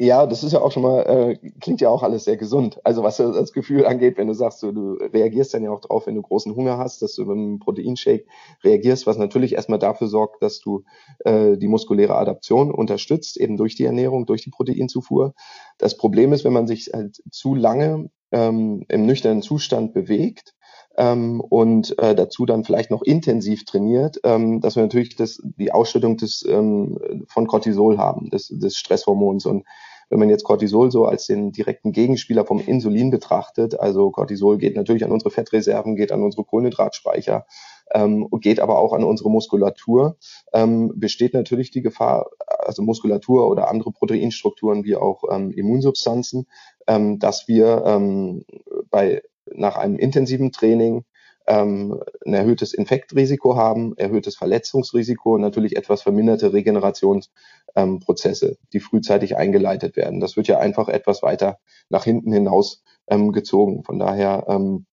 [0.04, 2.80] Ja, das ist ja auch schon mal, äh, klingt ja auch alles sehr gesund.
[2.84, 6.08] Also was das Gefühl angeht, wenn du sagst, du, du reagierst dann ja auch drauf,
[6.08, 8.26] wenn du großen Hunger hast, dass du mit einem Proteinshake
[8.64, 10.86] reagierst, was natürlich erstmal dafür sorgt, dass du
[11.20, 15.36] äh, die muskuläre Adaption unterstützt, eben durch die Ernährung, durch die Proteinzufuhr.
[15.78, 20.56] Das Problem ist, wenn man sich halt zu lange ähm, im nüchternen Zustand bewegt,
[20.98, 25.72] ähm, und äh, dazu dann vielleicht noch intensiv trainiert, ähm, dass wir natürlich das, die
[25.72, 29.46] Ausschüttung des, ähm, von Cortisol haben, des, des Stresshormons.
[29.46, 29.66] Und
[30.12, 34.76] wenn man jetzt Cortisol so als den direkten Gegenspieler vom Insulin betrachtet, also Cortisol geht
[34.76, 37.46] natürlich an unsere Fettreserven, geht an unsere Kohlenhydratspeicher,
[37.94, 40.18] ähm, geht aber auch an unsere Muskulatur,
[40.52, 46.46] ähm, besteht natürlich die Gefahr, also Muskulatur oder andere Proteinstrukturen wie auch ähm, Immunsubstanzen,
[46.88, 48.44] ähm, dass wir ähm,
[48.90, 51.06] bei nach einem intensiven Training
[51.48, 59.38] ähm, ein erhöhtes Infektrisiko haben, erhöhtes Verletzungsrisiko und natürlich etwas verminderte Regenerationsprozesse, ähm, die frühzeitig
[59.38, 60.20] eingeleitet werden.
[60.20, 61.58] Das wird ja einfach etwas weiter
[61.90, 63.84] nach hinten hinaus ähm, gezogen.
[63.84, 64.86] Von daher ähm,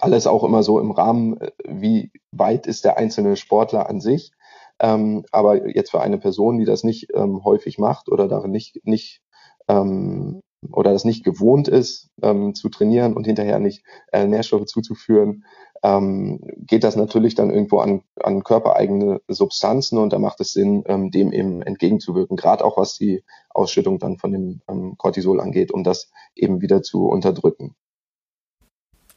[0.00, 4.32] alles auch immer so im Rahmen, äh, wie weit ist der einzelne Sportler an sich.
[4.78, 8.80] Ähm, aber jetzt für eine Person, die das nicht ähm, häufig macht oder darin nicht,
[8.84, 9.22] nicht
[9.68, 10.42] ähm,
[10.72, 15.44] oder das nicht gewohnt ist, ähm, zu trainieren und hinterher nicht äh, Nährstoffe zuzuführen,
[15.82, 20.84] ähm, geht das natürlich dann irgendwo an, an körpereigene Substanzen und da macht es Sinn,
[20.86, 25.72] ähm, dem eben entgegenzuwirken, gerade auch was die Ausschüttung dann von dem ähm, Cortisol angeht,
[25.72, 27.74] um das eben wieder zu unterdrücken.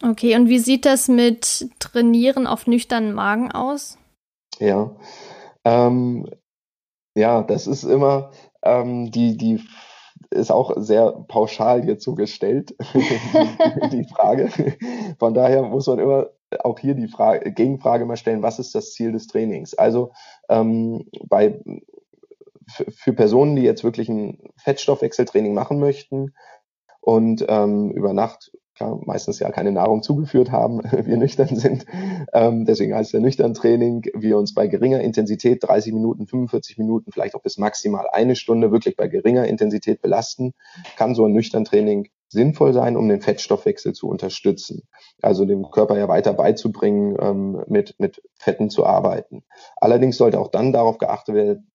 [0.04, 3.98] Okay, und wie sieht das mit Trainieren auf nüchternen Magen aus?
[4.60, 4.96] Ja,
[5.66, 6.30] ähm,
[7.16, 8.32] ja, das ist immer
[8.64, 9.62] ähm, die, die
[10.32, 12.76] ist auch sehr pauschal hierzu gestellt,
[13.92, 14.50] die, Frage.
[15.18, 16.30] Von daher muss man immer
[16.64, 19.74] auch hier die Frage, Gegenfrage mal stellen, was ist das Ziel des Trainings?
[19.74, 20.12] Also
[20.50, 21.60] ähm, bei
[22.68, 26.34] für Personen, die jetzt wirklich ein Fettstoffwechseltraining machen möchten
[27.02, 28.52] und ähm, über Nacht
[29.06, 31.86] meistens ja keine Nahrung zugeführt haben, wir nüchtern sind.
[32.34, 37.12] Ähm, deswegen heißt der nüchtern Training, wir uns bei geringer Intensität 30 Minuten, 45 Minuten,
[37.12, 40.54] vielleicht auch bis maximal eine Stunde wirklich bei geringer Intensität belasten,
[40.98, 44.84] kann so ein nüchtern Training sinnvoll sein, um den Fettstoffwechsel zu unterstützen.
[45.22, 49.44] Also dem Körper ja weiter beizubringen, ähm, mit, mit Fetten zu arbeiten.
[49.78, 51.72] Allerdings sollte auch dann darauf geachtet werden,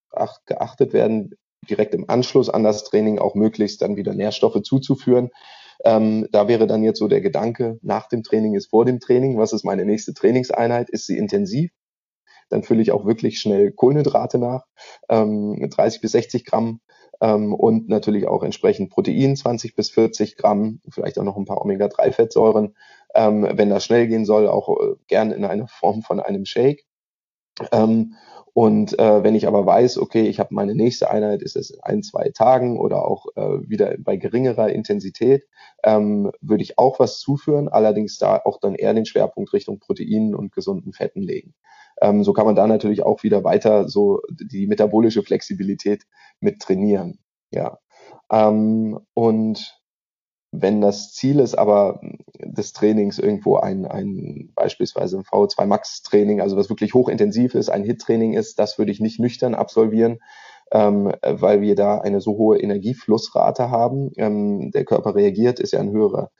[0.46, 1.34] geachtet werden,
[1.68, 5.30] direkt im Anschluss an das Training auch möglichst dann wieder Nährstoffe zuzuführen,
[5.84, 9.38] ähm, da wäre dann jetzt so der Gedanke, nach dem Training ist vor dem Training.
[9.38, 10.88] Was ist meine nächste Trainingseinheit?
[10.90, 11.70] Ist sie intensiv?
[12.48, 14.64] Dann fülle ich auch wirklich schnell Kohlenhydrate nach,
[15.08, 16.80] ähm, 30 bis 60 Gramm
[17.20, 21.60] ähm, und natürlich auch entsprechend Protein, 20 bis 40 Gramm, vielleicht auch noch ein paar
[21.60, 22.74] Omega-3-Fettsäuren.
[23.14, 26.84] Ähm, wenn das schnell gehen soll, auch äh, gern in einer Form von einem Shake.
[27.72, 28.14] Ähm,
[28.54, 31.80] Und äh, wenn ich aber weiß, okay, ich habe meine nächste Einheit, ist es in
[31.82, 35.44] ein, zwei Tagen oder auch äh, wieder bei geringerer Intensität,
[35.82, 40.36] ähm, würde ich auch was zuführen, allerdings da auch dann eher den Schwerpunkt Richtung Proteinen
[40.36, 41.54] und gesunden Fetten legen.
[42.00, 46.04] Ähm, so kann man da natürlich auch wieder weiter so die metabolische Flexibilität
[46.38, 47.18] mit trainieren.
[47.50, 47.78] Ja.
[48.30, 49.83] Ähm, und
[50.60, 52.00] wenn das Ziel ist aber
[52.38, 57.70] des Trainings irgendwo ein, ein beispielsweise ein VO2 Max Training, also was wirklich hochintensiv ist,
[57.70, 60.18] ein HIT Training ist, das würde ich nicht nüchtern absolvieren,
[60.72, 64.12] ähm, weil wir da eine so hohe Energieflussrate haben.
[64.16, 66.30] Ähm, der Körper reagiert, ist ja ein höherer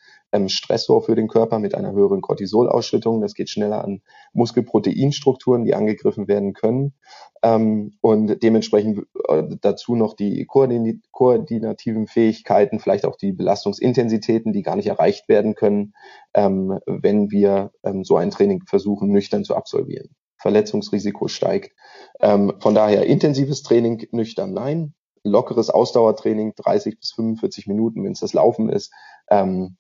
[0.49, 3.21] Stressor für den Körper mit einer höheren Cortisolausschüttung.
[3.21, 6.95] Das geht schneller an Muskelproteinstrukturen, die angegriffen werden können.
[7.43, 14.63] Ähm, und dementsprechend äh, dazu noch die koordin koordinativen Fähigkeiten, vielleicht auch die Belastungsintensitäten, die
[14.63, 15.95] gar nicht erreicht werden können,
[16.35, 20.11] ähm, wenn wir ähm, so ein Training versuchen, nüchtern zu absolvieren.
[20.39, 21.73] Verletzungsrisiko steigt.
[22.21, 28.21] Ähm, von daher intensives Training nüchtern nein, lockeres Ausdauertraining 30 bis 45 Minuten, wenn es
[28.21, 28.93] das Laufen ist,
[29.31, 29.77] ähm,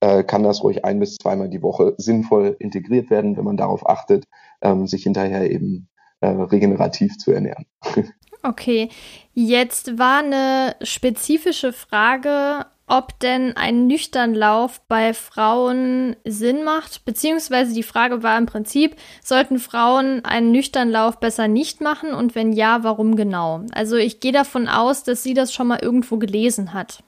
[0.00, 3.88] äh, kann das ruhig ein bis zweimal die Woche sinnvoll integriert werden, wenn man darauf
[3.88, 4.24] achtet,
[4.62, 5.88] ähm, sich hinterher eben
[6.20, 7.66] äh, regenerativ zu ernähren.
[8.44, 8.88] Okay,
[9.34, 17.82] jetzt war eine spezifische Frage, ob denn ein Nüchternlauf bei Frauen Sinn macht, beziehungsweise die
[17.82, 23.16] Frage war im Prinzip, sollten Frauen einen Nüchternlauf besser nicht machen und wenn ja, warum
[23.16, 23.62] genau?
[23.72, 27.02] Also ich gehe davon aus, dass sie das schon mal irgendwo gelesen hat.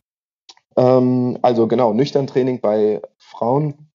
[0.77, 3.91] Ähm, also genau, Nüchtern-Training bei Frauen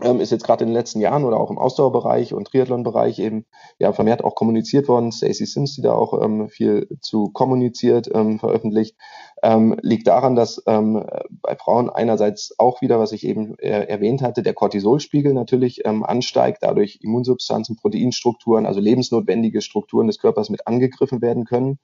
[0.00, 3.44] ähm, ist jetzt gerade in den letzten Jahren oder auch im Ausdauerbereich und Triathlon-Bereich eben
[3.78, 5.12] ja vermehrt auch kommuniziert worden.
[5.12, 8.96] Stacey Sims, die da auch ähm, viel zu kommuniziert, ähm, veröffentlicht,
[9.42, 14.22] ähm, liegt daran, dass ähm, bei Frauen einerseits auch wieder, was ich eben äh, erwähnt
[14.22, 20.66] hatte, der Cortisolspiegel natürlich ähm, ansteigt, dadurch Immunsubstanzen, Proteinstrukturen, also lebensnotwendige Strukturen des Körpers mit
[20.66, 21.78] angegriffen werden können.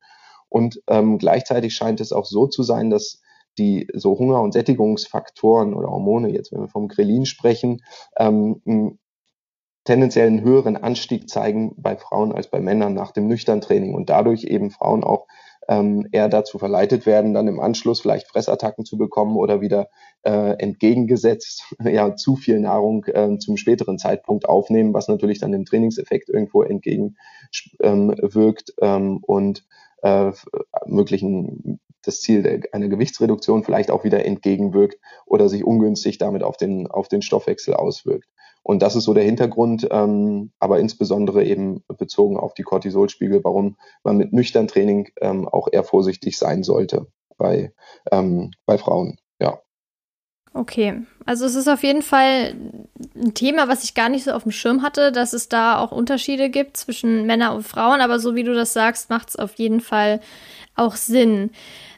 [0.51, 3.21] Und gleichzeitig scheint es auch so zu sein, dass
[3.59, 7.83] die so Hunger- und Sättigungsfaktoren oder Hormone, jetzt wenn wir vom Grelin sprechen,
[8.17, 8.99] ähm,
[9.85, 14.45] tendenziell einen höheren Anstieg zeigen bei Frauen als bei Männern nach dem Nüchtern-Training und dadurch
[14.45, 15.27] eben Frauen auch
[15.69, 19.89] ähm, eher dazu verleitet werden, dann im Anschluss vielleicht Fressattacken zu bekommen oder wieder
[20.23, 25.67] äh, entgegengesetzt ja zu viel Nahrung äh, zum späteren Zeitpunkt aufnehmen, was natürlich dann dem
[25.67, 27.15] Trainingseffekt irgendwo entgegenwirkt
[27.83, 28.23] ähm,
[28.83, 29.65] ähm, und
[30.03, 30.33] äh,
[30.87, 36.87] möglichen das Ziel einer Gewichtsreduktion vielleicht auch wieder entgegenwirkt oder sich ungünstig damit auf den,
[36.87, 38.29] auf den Stoffwechsel auswirkt.
[38.63, 43.77] Und das ist so der Hintergrund, ähm, aber insbesondere eben bezogen auf die Cortisolspiegel, warum
[44.03, 47.07] man mit nüchtern Training ähm, auch eher vorsichtig sein sollte
[47.39, 47.73] bei,
[48.13, 49.17] ähm, bei Frauen.
[49.41, 49.61] Ja.
[50.53, 52.55] Okay, also es ist auf jeden Fall
[53.15, 55.93] ein Thema, was ich gar nicht so auf dem Schirm hatte, dass es da auch
[55.93, 59.55] Unterschiede gibt zwischen Männern und Frauen, aber so wie du das sagst, macht es auf
[59.55, 60.21] jeden Fall
[60.79, 61.51] auch Sinn.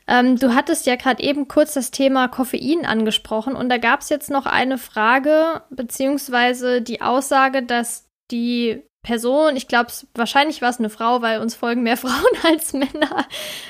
[0.06, 4.08] Ähm, du hattest ja gerade eben kurz das Thema Koffein angesprochen und da gab es
[4.08, 10.78] jetzt noch eine Frage, beziehungsweise die Aussage, dass die Person, ich glaube, wahrscheinlich war es
[10.78, 12.12] eine Frau, weil uns folgen mehr Frauen
[12.44, 13.26] als Männer,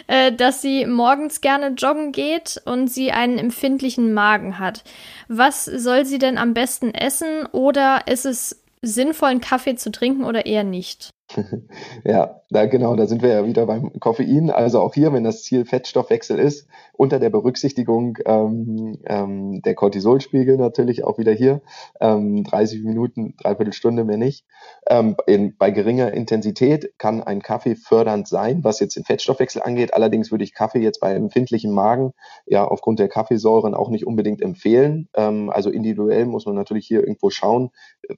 [0.07, 4.83] äh, dass sie morgens gerne joggen geht und sie einen empfindlichen Magen hat.
[5.29, 10.25] Was soll sie denn am besten essen oder ist es sinnvoll, einen Kaffee zu trinken
[10.25, 11.11] oder eher nicht?
[12.05, 14.51] Ja, da genau, da sind wir ja wieder beim Koffein.
[14.51, 20.57] Also auch hier, wenn das Ziel Fettstoffwechsel ist, unter der Berücksichtigung ähm, ähm, der Cortisolspiegel
[20.57, 21.63] natürlich auch wieder hier,
[22.01, 24.45] ähm, 30 Minuten, dreiviertel Stunde mehr nicht.
[24.89, 29.95] Ähm, in, bei geringer Intensität kann ein Kaffee fördernd sein, was jetzt den Fettstoffwechsel angeht.
[29.95, 32.13] Allerdings würde ich Kaffee jetzt bei empfindlichem Magen
[32.47, 35.09] ja aufgrund der Kaffeesäuren auch nicht unbedingt empfehlen.
[35.15, 37.71] Ähm, also individuell muss man natürlich hier irgendwo schauen,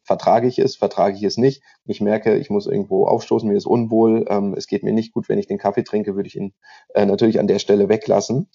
[0.03, 1.63] vertrage ich es, vertrage ich es nicht.
[1.87, 5.29] Ich merke, ich muss irgendwo aufstoßen, mir ist unwohl, ähm, es geht mir nicht gut,
[5.29, 6.53] wenn ich den Kaffee trinke, würde ich ihn
[6.95, 8.49] äh, natürlich an der Stelle weglassen.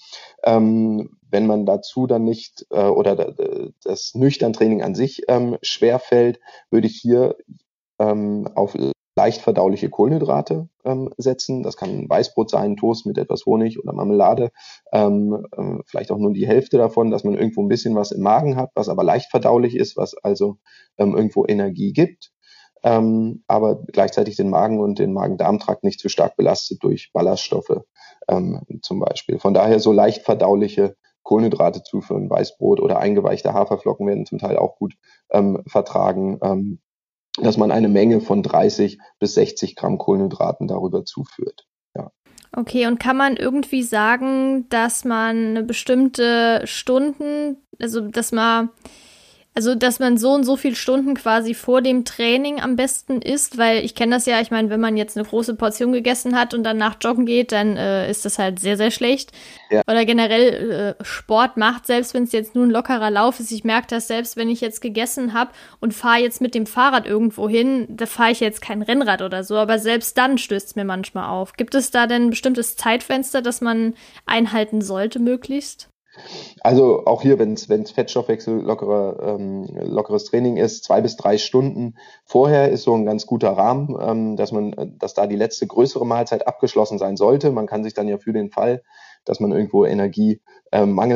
[0.43, 3.35] Ähm, wenn man dazu dann nicht äh, oder
[3.83, 6.39] das Nüchtern-Training an sich ähm, schwer fällt,
[6.69, 7.35] würde ich hier
[7.99, 8.75] ähm, auf
[9.17, 11.63] leicht verdauliche Kohlenhydrate ähm, setzen.
[11.63, 14.51] Das kann Weißbrot sein, Toast mit etwas Honig oder Marmelade.
[14.93, 18.21] Ähm, äh, vielleicht auch nur die Hälfte davon, dass man irgendwo ein bisschen was im
[18.21, 20.57] Magen hat, was aber leicht verdaulich ist, was also
[20.99, 22.31] ähm, irgendwo Energie gibt
[22.88, 27.81] ähm, aber gleichzeitig den Magen und den Magen-Darm-Trakt nicht zu stark belastet durch Ballaststoffe
[28.29, 29.39] ähm, zum Beispiel.
[29.39, 34.77] Von daher so leicht verdauliche Kohlenhydrate zuführen, Weißbrot oder eingeweichte Haferflocken werden zum Teil auch
[34.77, 34.93] gut
[35.31, 36.79] ähm, vertragen, ähm,
[37.38, 41.67] dass man eine Menge von 30 bis 60 Gramm Kohlenhydraten darüber zuführt.
[41.93, 42.11] Ja.
[42.55, 48.69] Okay, und kann man irgendwie sagen, dass man bestimmte Stunden, also dass man
[49.57, 53.57] Also, dass man so und so viele Stunden quasi vor dem Training am besten isst,
[53.57, 56.53] weil ich kenne das ja, ich meine, wenn man jetzt eine große Portion gegessen hat
[56.53, 59.31] und danach joggen geht, dann äh, ist das halt sehr, sehr schlecht.
[59.71, 59.81] Ja.
[59.87, 63.51] Oder generell äh, Sport macht, selbst wenn es jetzt nur ein lockerer Lauf ist.
[63.51, 65.49] Ich merke das selbst, wenn ich jetzt gegessen habe
[65.79, 69.43] und fahre jetzt mit dem Fahrrad irgendwo hin, da fahre ich jetzt kein Rennrad oder
[69.43, 71.53] so, aber selbst dann stößt es mir manchmal auf.
[71.53, 73.95] Gibt es da denn ein bestimmtes Zeitfenster, das man
[74.27, 75.89] einhalten sollte, möglichst?
[76.61, 81.95] Also auch hier, wenn es Fettstoffwechsel lockerer, ähm, lockeres Training ist, zwei bis drei Stunden
[82.26, 86.05] vorher ist so ein ganz guter Rahmen, ähm, dass man, dass da die letzte größere
[86.05, 87.51] Mahlzeit abgeschlossen sein sollte.
[87.51, 88.84] Man kann sich dann ja für den Fall,
[89.26, 90.39] dass man irgendwo Energiemangel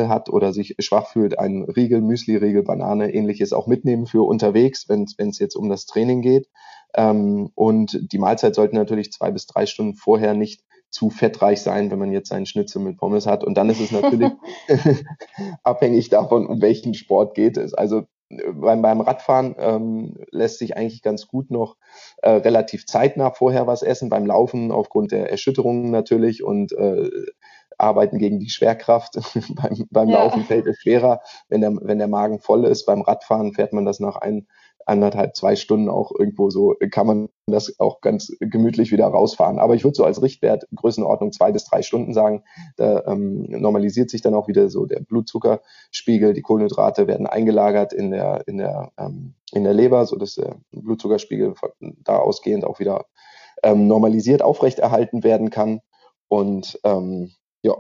[0.03, 4.87] ähm, hat oder sich schwach fühlt, einen Riegel, Müsli-Riegel, Banane, ähnliches auch mitnehmen für unterwegs,
[4.89, 6.49] wenn es jetzt um das Training geht.
[6.93, 11.89] Ähm, und die Mahlzeit sollte natürlich zwei bis drei Stunden vorher nicht zu fettreich sein,
[11.89, 13.43] wenn man jetzt seinen Schnitzel mit Pommes hat.
[13.43, 14.31] Und dann ist es natürlich
[15.63, 17.73] abhängig davon, um welchen Sport geht es.
[17.73, 21.77] Also äh, beim, beim Radfahren ähm, lässt sich eigentlich ganz gut noch
[22.21, 24.09] äh, relativ zeitnah vorher was essen.
[24.09, 27.09] Beim Laufen aufgrund der Erschütterungen natürlich und äh,
[27.77, 29.15] Arbeiten gegen die Schwerkraft.
[29.55, 30.23] beim beim ja.
[30.23, 32.85] Laufen fällt es schwerer, wenn der, wenn der Magen voll ist.
[32.85, 34.47] Beim Radfahren fährt man das nach ein,
[34.85, 39.59] anderthalb, zwei Stunden auch irgendwo so, kann man das auch ganz gemütlich wieder rausfahren.
[39.59, 42.43] Aber ich würde so als Richtwert Größenordnung zwei bis drei Stunden sagen.
[42.77, 48.11] Da ähm, normalisiert sich dann auch wieder so der Blutzuckerspiegel, die Kohlenhydrate werden eingelagert in
[48.11, 53.05] der, in der, ähm, in der Leber, so dass der Blutzuckerspiegel da ausgehend auch wieder
[53.63, 55.81] ähm, normalisiert aufrechterhalten werden kann.
[56.27, 57.75] Und ähm, ja,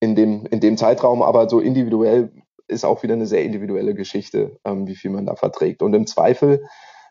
[0.00, 2.32] in dem, in dem Zeitraum aber so individuell
[2.70, 5.82] ist auch wieder eine sehr individuelle Geschichte, ähm, wie viel man da verträgt.
[5.82, 6.64] Und im Zweifel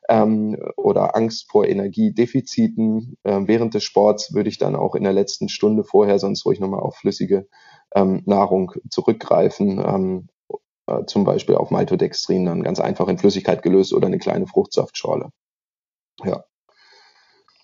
[0.09, 5.13] ähm, oder Angst vor Energiedefiziten äh, während des Sports würde ich dann auch in der
[5.13, 7.47] letzten Stunde vorher sonst ruhig nochmal auf flüssige
[7.95, 9.79] ähm, Nahrung zurückgreifen.
[9.79, 10.27] Ähm,
[10.87, 15.29] äh, zum Beispiel auf Maltodextrin, dann ganz einfach in Flüssigkeit gelöst oder eine kleine Fruchtsaftschorle.
[16.23, 16.43] Ja.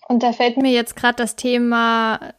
[0.08, 2.34] Und da fällt mir jetzt gerade das Thema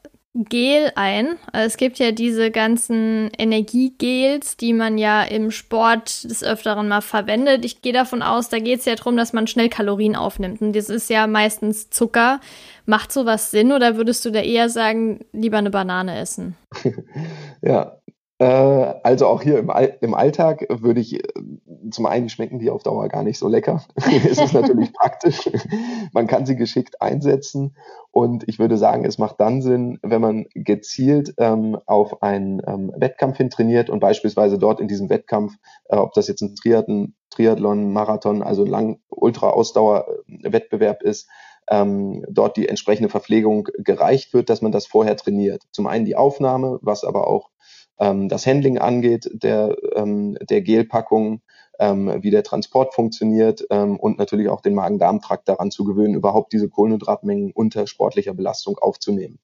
[0.50, 1.38] Gel ein.
[1.54, 7.66] Es gibt ja diese ganzen Energiegels, die man ja im Sport des Öfteren mal verwendet.
[7.66, 10.62] Ich gehe davon aus, da geht es ja darum, dass man schnell Kalorien aufnimmt.
[10.62, 12.40] Und das ist ja meistens Zucker.
[12.86, 16.56] Macht sowas Sinn oder würdest du da eher sagen, lieber eine Banane essen?
[17.62, 17.98] ja,
[18.46, 21.22] also auch hier im, All im Alltag würde ich, äh,
[21.90, 23.84] zum einen schmecken die auf Dauer gar nicht so lecker.
[23.96, 25.50] es ist natürlich praktisch.
[26.14, 27.76] Man kann sie geschickt einsetzen
[28.12, 32.92] und ich würde sagen, es macht dann Sinn, wenn man gezielt ähm, auf einen ähm,
[32.96, 37.16] Wettkampf hin trainiert und beispielsweise dort in diesem Wettkampf, äh, ob das jetzt ein Triathlon,
[37.32, 41.28] Triathlon, Marathon, also lang Ultra-Ausdauer-Wettbewerb ist,
[41.70, 45.64] ähm, dort die entsprechende Verpflegung gereicht wird, dass man das vorher trainiert.
[45.72, 47.50] Zum einen die Aufnahme, was aber auch
[48.00, 51.42] ähm, das Handling angeht der, ähm, der Gelpackung,
[51.80, 56.54] ähm, wie der Transport funktioniert ähm, und natürlich auch den Magen-Darm-Trakt daran zu gewöhnen, überhaupt
[56.54, 59.40] diese Kohlenhydratmengen unter sportlicher Belastung aufzunehmen.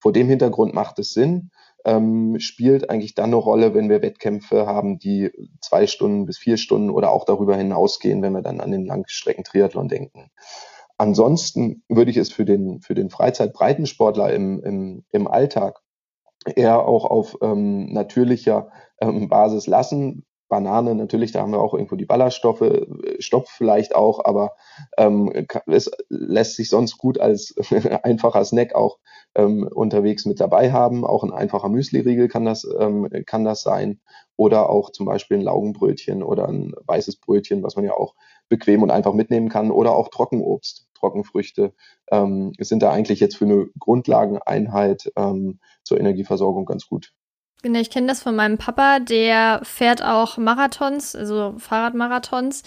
[0.00, 1.50] Vor dem Hintergrund macht es Sinn,
[1.84, 5.30] ähm, spielt eigentlich dann eine Rolle, wenn wir Wettkämpfe haben, die
[5.60, 9.88] zwei Stunden bis vier Stunden oder auch darüber hinausgehen, wenn wir dann an den Langstrecken-Triathlon
[9.88, 10.30] denken.
[10.98, 15.80] Ansonsten würde ich es für den, für den Freizeitbreitensportler im, im, im Alltag
[16.46, 18.70] eher auch auf ähm, natürlicher
[19.00, 20.24] ähm, Basis lassen.
[20.48, 22.86] Banane natürlich, da haben wir auch irgendwo die Ballaststoffe, äh,
[23.20, 24.52] Stoff vielleicht auch, aber
[24.96, 27.54] ähm, es lässt sich sonst gut als
[28.02, 28.98] einfacher Snack auch
[29.34, 31.04] ähm, unterwegs mit dabei haben.
[31.04, 34.00] Auch ein einfacher Müsli-Riegel kann das, ähm, kann das sein.
[34.36, 38.14] Oder auch zum Beispiel ein Laugenbrötchen oder ein weißes Brötchen, was man ja auch
[38.48, 39.70] bequem und einfach mitnehmen kann.
[39.70, 40.87] Oder auch Trockenobst.
[40.98, 41.72] Trockenfrüchte
[42.10, 47.12] ähm, sind da eigentlich jetzt für eine Grundlageneinheit ähm, zur Energieversorgung ganz gut.
[47.62, 52.62] Genau, ich kenne das von meinem Papa, der fährt auch Marathons, also Fahrradmarathons,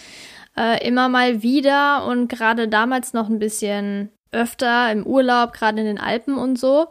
[0.57, 5.85] äh, immer mal wieder und gerade damals noch ein bisschen öfter im Urlaub, gerade in
[5.85, 6.87] den Alpen und so.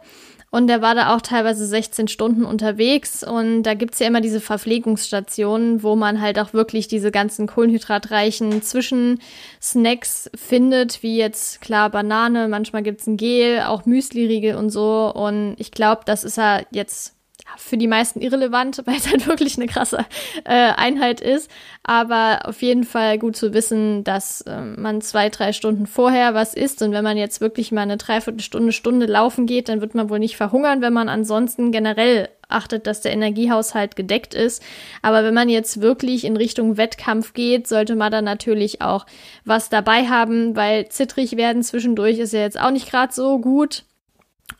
[0.51, 3.23] Und der war da auch teilweise 16 Stunden unterwegs.
[3.23, 8.61] Und da gibt's ja immer diese Verpflegungsstationen, wo man halt auch wirklich diese ganzen kohlenhydratreichen
[8.61, 15.11] Zwischensnacks findet, wie jetzt klar Banane, manchmal gibt's ein Gel, auch Müsli-Riegel und so.
[15.13, 17.15] Und ich glaube, das ist ja jetzt
[17.57, 20.05] für die meisten irrelevant, weil es halt wirklich eine krasse
[20.43, 21.49] äh, Einheit ist.
[21.83, 26.53] Aber auf jeden Fall gut zu wissen, dass äh, man zwei, drei Stunden vorher was
[26.53, 26.81] isst.
[26.81, 30.19] Und wenn man jetzt wirklich mal eine Dreiviertelstunde, Stunde laufen geht, dann wird man wohl
[30.19, 34.61] nicht verhungern, wenn man ansonsten generell achtet, dass der Energiehaushalt gedeckt ist.
[35.01, 39.05] Aber wenn man jetzt wirklich in Richtung Wettkampf geht, sollte man dann natürlich auch
[39.45, 43.83] was dabei haben, weil zittrig werden zwischendurch ist ja jetzt auch nicht gerade so gut.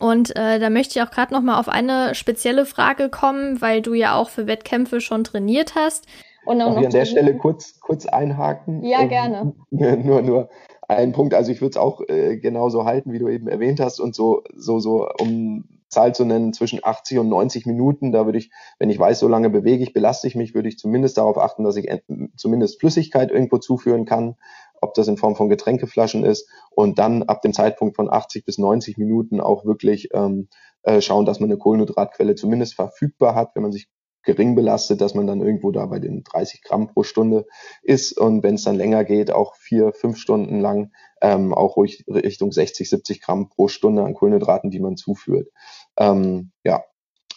[0.01, 3.83] Und äh, da möchte ich auch gerade noch mal auf eine spezielle Frage kommen, weil
[3.83, 6.07] du ja auch für Wettkämpfe schon trainiert hast.
[6.43, 8.83] Und Darf ich an der Stelle kurz, kurz einhaken?
[8.83, 9.53] Ja, ähm, gerne.
[9.69, 10.49] nur, nur
[10.87, 11.35] ein Punkt.
[11.35, 13.99] Also ich würde es auch äh, genauso halten, wie du eben erwähnt hast.
[13.99, 18.11] Und so, so, so, um Zahl zu nennen, zwischen 80 und 90 Minuten.
[18.11, 18.49] Da würde ich,
[18.79, 21.63] wenn ich weiß, so lange bewege ich, belaste ich mich, würde ich zumindest darauf achten,
[21.63, 21.87] dass ich
[22.35, 24.35] zumindest Flüssigkeit irgendwo zuführen kann,
[24.81, 26.49] ob das in Form von Getränkeflaschen ist.
[26.71, 30.49] Und dann ab dem Zeitpunkt von 80 bis 90 Minuten auch wirklich ähm,
[30.83, 33.87] äh, schauen, dass man eine Kohlenhydratquelle zumindest verfügbar hat, wenn man sich
[34.23, 37.47] gering belastet, dass man dann irgendwo da bei den 30 Gramm pro Stunde
[37.81, 42.05] ist und wenn es dann länger geht, auch vier, fünf Stunden lang ähm, auch ruhig
[42.07, 45.49] Richtung 60, 70 Gramm pro Stunde an Kohlenhydraten, die man zuführt.
[45.97, 46.83] Ähm, ja,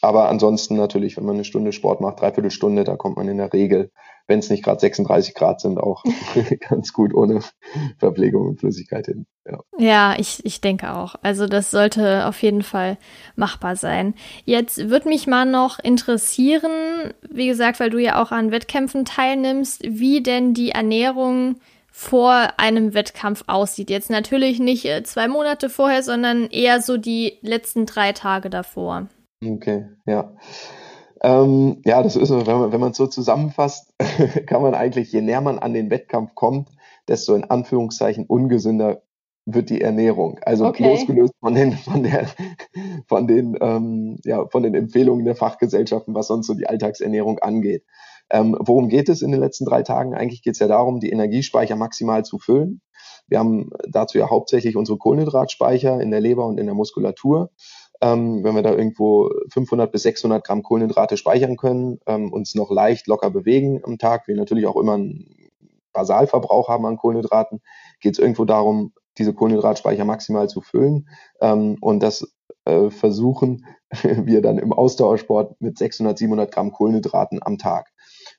[0.03, 3.39] aber ansonsten natürlich, wenn man eine Stunde Sport macht, dreiviertel Stunde, da kommt man in
[3.39, 3.91] der Regel,
[4.27, 6.03] wenn es nicht gerade 36 Grad sind, auch
[6.69, 7.41] ganz gut ohne
[7.99, 9.27] Verpflegung und Flüssigkeit hin.
[9.47, 11.17] Ja, ja ich, ich denke auch.
[11.23, 12.97] Also das sollte auf jeden Fall
[13.37, 14.15] machbar sein.
[14.45, 19.83] Jetzt würde mich mal noch interessieren, wie gesagt, weil du ja auch an Wettkämpfen teilnimmst,
[19.85, 21.57] wie denn die Ernährung
[21.97, 23.89] vor einem Wettkampf aussieht.
[23.89, 29.07] Jetzt natürlich nicht äh, zwei Monate vorher, sondern eher so die letzten drei Tage davor.
[29.45, 30.35] Okay, ja.
[31.25, 33.95] Ähm, ja, das ist, wenn man, wenn man es so zusammenfasst,
[34.47, 36.69] kann man eigentlich, je näher man an den Wettkampf kommt,
[37.09, 39.03] desto in Anführungszeichen ungesünder
[39.47, 40.39] wird die Ernährung.
[40.43, 40.85] Also okay.
[40.85, 42.27] losgelöst von den, von der,
[43.09, 47.85] von den, ähm, ja, von den Empfehlungen der Fachgesellschaften, was sonst so die Alltagsernährung angeht.
[48.29, 50.15] Ähm, worum geht es in den letzten drei Tagen?
[50.15, 52.83] Eigentlich geht es ja darum, die Energiespeicher maximal zu füllen.
[53.29, 57.51] Wir haben dazu ja hauptsächlich unsere Kohlenhydratspeicher in der Leber und in der Muskulatur.
[58.05, 62.71] Ähm, wenn wir da irgendwo 500 bis 600 Gramm Kohlenhydrate speichern können, ähm, uns noch
[62.71, 65.51] leicht locker bewegen am Tag, wir natürlich auch immer einen
[65.95, 67.63] Basalverbrauch haben an Kohlenhydraten,
[68.01, 71.09] geht es irgendwo darum, diese Kohlenhydratspeicher maximal zu füllen
[71.41, 72.31] ähm, und das
[72.67, 73.65] äh, versuchen
[74.03, 77.91] wir dann im Ausdauersport mit 600, 700 Gramm Kohlenhydraten am Tag.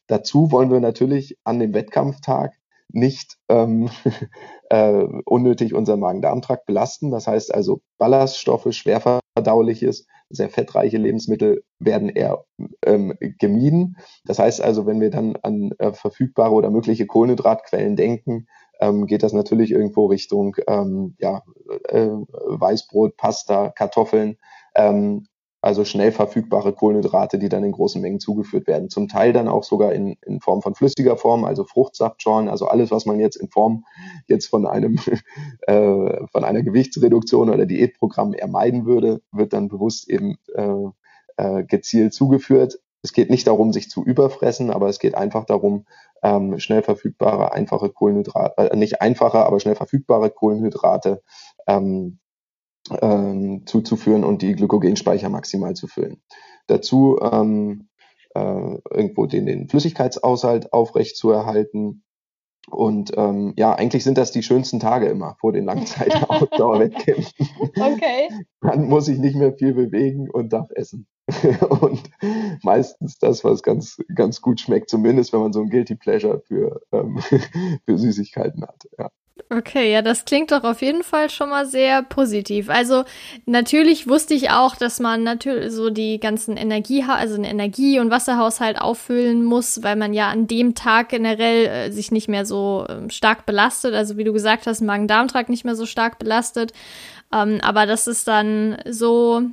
[0.05, 2.53] Dazu wollen wir natürlich an dem Wettkampftag
[2.89, 3.89] nicht ähm,
[4.69, 7.11] äh, unnötig unseren Magen-Darm-Trakt belasten.
[7.11, 12.45] Das heißt also, Ballaststoffe, schwerverdauliches, sehr fettreiche Lebensmittel werden eher
[12.83, 13.97] ähm, gemieden.
[14.25, 18.47] Das heißt also, wenn wir dann an äh, verfügbare oder mögliche Kohlenhydratquellen denken,
[18.79, 21.43] ähm, geht das natürlich irgendwo Richtung ähm, ja,
[21.89, 24.37] äh, Weißbrot, Pasta, Kartoffeln.
[24.75, 25.27] Ähm,
[25.65, 28.91] also schnell verfügbare Kohlenhydrate, die dann in großen Mengen zugeführt werden.
[28.91, 32.91] Zum Teil dann auch sogar in, in Form von flüssiger Form, also Fruchtsaftschorlen, also alles,
[32.91, 33.83] was man jetzt in Form
[34.27, 34.97] jetzt von einem
[35.61, 40.85] äh, von einer Gewichtsreduktion oder Diätprogramm ermeiden würde, wird dann bewusst eben äh,
[41.37, 42.79] äh, gezielt zugeführt.
[43.01, 45.87] Es geht nicht darum, sich zu überfressen, aber es geht einfach darum,
[46.21, 51.23] ähm, schnell verfügbare, einfache Kohlenhydrate, äh, nicht einfache, aber schnell verfügbare Kohlenhydrate
[51.65, 52.19] ähm,
[53.01, 56.21] ähm, zuzuführen und die Glykogenspeicher maximal zu füllen.
[56.67, 57.89] Dazu ähm,
[58.35, 62.03] äh, irgendwo den, den Flüssigkeitshaushalt aufrecht zu erhalten.
[62.69, 67.47] Und ähm, ja, eigentlich sind das die schönsten Tage immer vor den Langzeit-Outdoor-Wettkämpfen.
[67.75, 68.29] okay.
[68.61, 71.07] Man muss sich nicht mehr viel bewegen und darf essen.
[71.81, 72.01] und
[72.63, 76.81] meistens das, was ganz, ganz gut schmeckt, zumindest wenn man so ein Guilty Pleasure für,
[76.91, 77.19] ähm,
[77.85, 78.87] für Süßigkeiten hat.
[78.97, 79.09] Ja.
[79.49, 82.69] Okay, ja, das klingt doch auf jeden Fall schon mal sehr positiv.
[82.69, 83.03] Also
[83.45, 88.11] natürlich wusste ich auch, dass man natürlich so die ganzen Energie, also einen Energie- und
[88.11, 92.85] Wasserhaushalt auffüllen muss, weil man ja an dem Tag generell äh, sich nicht mehr so
[92.87, 93.93] äh, stark belastet.
[93.93, 96.71] Also wie du gesagt hast, Magen-Darm-Trakt nicht mehr so stark belastet.
[97.33, 99.43] Ähm, aber das ist dann so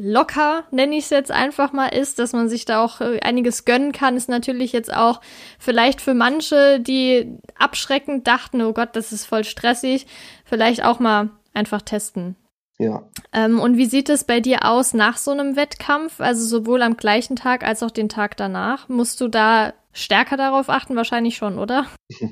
[0.00, 3.64] locker, nenne ich es jetzt einfach mal, ist, dass man sich da auch äh, einiges
[3.64, 5.20] gönnen kann, ist natürlich jetzt auch
[5.58, 10.06] vielleicht für manche, die abschreckend dachten, oh Gott, das ist voll stressig,
[10.44, 12.36] vielleicht auch mal einfach testen.
[12.78, 13.02] Ja.
[13.32, 16.20] Ähm, und wie sieht es bei dir aus nach so einem Wettkampf?
[16.20, 18.88] Also sowohl am gleichen Tag als auch den Tag danach?
[18.88, 19.72] Musst du da
[20.02, 20.96] stärker darauf achten?
[20.96, 21.86] Wahrscheinlich schon, oder?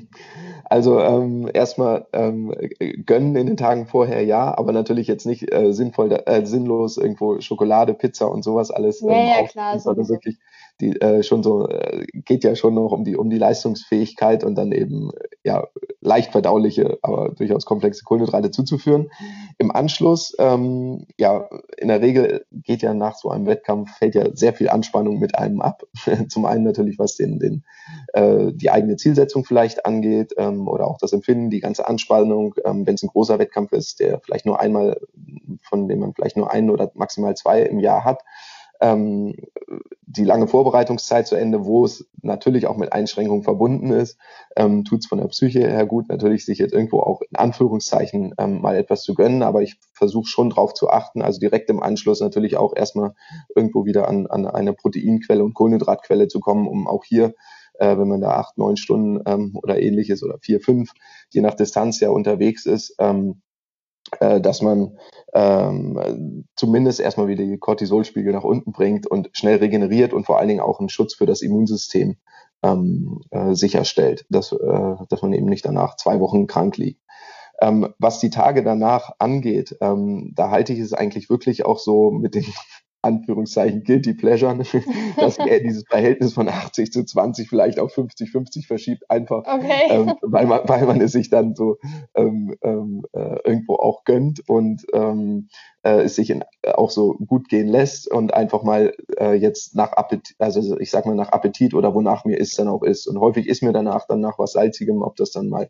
[0.69, 2.53] Also ähm, erstmal ähm,
[3.05, 7.39] gönnen in den Tagen vorher ja, aber natürlich jetzt nicht äh, sinnvoll, äh, sinnlos irgendwo
[7.39, 8.99] Schokolade, Pizza und sowas alles.
[8.99, 9.79] Ja, ähm, ja, klar.
[9.79, 10.35] Sondern wirklich
[10.81, 14.55] die äh, schon so äh, geht ja schon noch um die um die Leistungsfähigkeit und
[14.55, 15.11] dann eben
[15.43, 15.67] ja
[16.01, 19.09] leicht verdauliche, aber durchaus komplexe Kohlenhydrate zuzuführen.
[19.57, 24.35] Im Anschluss, ähm, ja, in der Regel geht ja nach so einem Wettkampf fällt ja
[24.35, 25.83] sehr viel Anspannung mit einem ab.
[26.29, 27.63] Zum einen natürlich, was den, den
[28.13, 32.85] äh, die eigene Zielsetzung vielleicht angeht ähm, oder auch das Empfinden, die ganze Anspannung, ähm,
[32.85, 34.99] wenn es ein großer Wettkampf ist, der vielleicht nur einmal,
[35.61, 38.23] von dem man vielleicht nur einen oder maximal zwei im Jahr hat
[38.81, 39.35] ähm,
[40.05, 44.17] die lange Vorbereitungszeit zu Ende, wo es natürlich auch mit Einschränkungen verbunden ist,
[44.55, 48.33] ähm, tut es von der Psyche her gut, natürlich sich jetzt irgendwo auch in Anführungszeichen
[48.37, 51.83] ähm, mal etwas zu gönnen, aber ich versuche schon drauf zu achten, also direkt im
[51.83, 53.13] Anschluss natürlich auch erstmal
[53.55, 57.33] irgendwo wieder an, an eine Proteinquelle und Kohlenhydratquelle zu kommen, um auch hier
[57.79, 60.93] äh, wenn man da acht, neun Stunden ähm, oder ähnliches oder vier, fünf,
[61.29, 63.41] je nach Distanz ja unterwegs ist, ähm,
[64.19, 64.97] äh, dass man
[65.33, 70.47] ähm, zumindest erstmal wieder die Cortisolspiegel nach unten bringt und schnell regeneriert und vor allen
[70.47, 72.17] Dingen auch einen Schutz für das Immunsystem
[72.63, 77.01] ähm, äh, sicherstellt, dass, äh, dass man eben nicht danach zwei Wochen krank liegt.
[77.59, 82.11] Ähm, was die Tage danach angeht, ähm, da halte ich es eigentlich wirklich auch so
[82.11, 82.45] mit den
[83.01, 84.57] Anführungszeichen Guilty Pleasure,
[85.17, 89.87] dass er dieses Verhältnis von 80 zu 20 vielleicht auf 50-50 verschiebt, einfach okay.
[89.89, 91.77] ähm, weil, man, weil man es sich dann so
[92.15, 95.47] ähm, ähm, äh, irgendwo auch gönnt und ähm,
[95.83, 99.93] äh, es sich in, auch so gut gehen lässt und einfach mal äh, jetzt nach
[99.93, 103.07] Appetit, also ich sag mal nach Appetit oder wonach mir ist dann auch ist.
[103.07, 105.69] Und häufig ist mir danach dann nach was Salzigem, ob das dann mal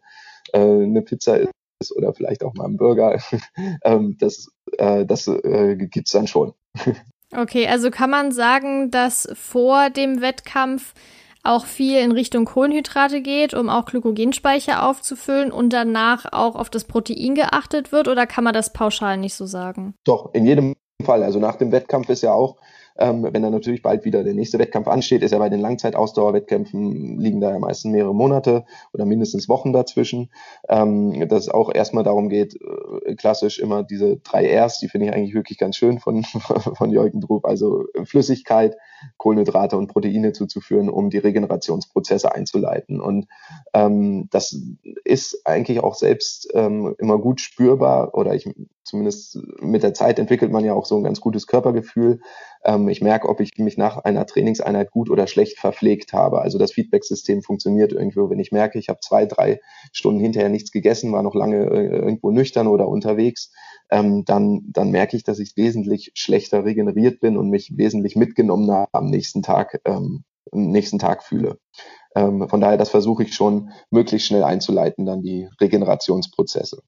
[0.53, 3.19] äh, eine Pizza ist oder vielleicht auch mal ein Burger.
[3.83, 6.53] ähm, das äh, das äh, gibt's dann schon.
[7.35, 10.93] Okay, also kann man sagen, dass vor dem Wettkampf
[11.43, 16.83] auch viel in Richtung Kohlenhydrate geht, um auch Glykogenspeicher aufzufüllen und danach auch auf das
[16.83, 19.93] Protein geachtet wird oder kann man das pauschal nicht so sagen?
[20.03, 21.23] Doch, in jedem Fall.
[21.23, 22.57] Also nach dem Wettkampf ist ja auch
[22.99, 27.19] ähm, wenn dann natürlich bald wieder der nächste Wettkampf ansteht, ist ja bei den Langzeitausdauerwettkämpfen
[27.19, 30.29] liegen da ja meistens mehrere Monate oder mindestens Wochen dazwischen.
[30.69, 32.55] Ähm, dass es auch erstmal darum geht,
[33.05, 36.23] äh, klassisch immer diese drei Rs, die finde ich eigentlich wirklich ganz schön von,
[36.75, 38.75] von Jürgen Drup, also Flüssigkeit,
[39.17, 42.99] Kohlenhydrate und Proteine zuzuführen, um die Regenerationsprozesse einzuleiten.
[43.01, 43.27] Und
[43.73, 44.59] ähm, das
[45.03, 48.49] ist eigentlich auch selbst ähm, immer gut spürbar oder ich
[48.87, 52.21] zumindest mit der Zeit entwickelt man ja auch so ein ganz gutes Körpergefühl.
[52.63, 56.41] Ähm, ich merke, ob ich mich nach einer Trainingseinheit gut oder schlecht verpflegt habe.
[56.41, 59.59] Also das Feedback-System funktioniert irgendwo, wenn ich merke, ich habe zwei, drei
[59.91, 63.51] Stunden hinterher nichts gegessen, war noch lange äh, irgendwo nüchtern oder unterwegs,
[63.89, 68.86] ähm, dann, dann merke ich, dass ich wesentlich schlechter regeneriert bin und mich wesentlich mitgenommener
[68.91, 71.59] am nächsten Tag, ähm, nächsten Tag fühle.
[72.15, 76.81] Ähm, von daher, das versuche ich schon möglichst schnell einzuleiten, dann die Regenerationsprozesse.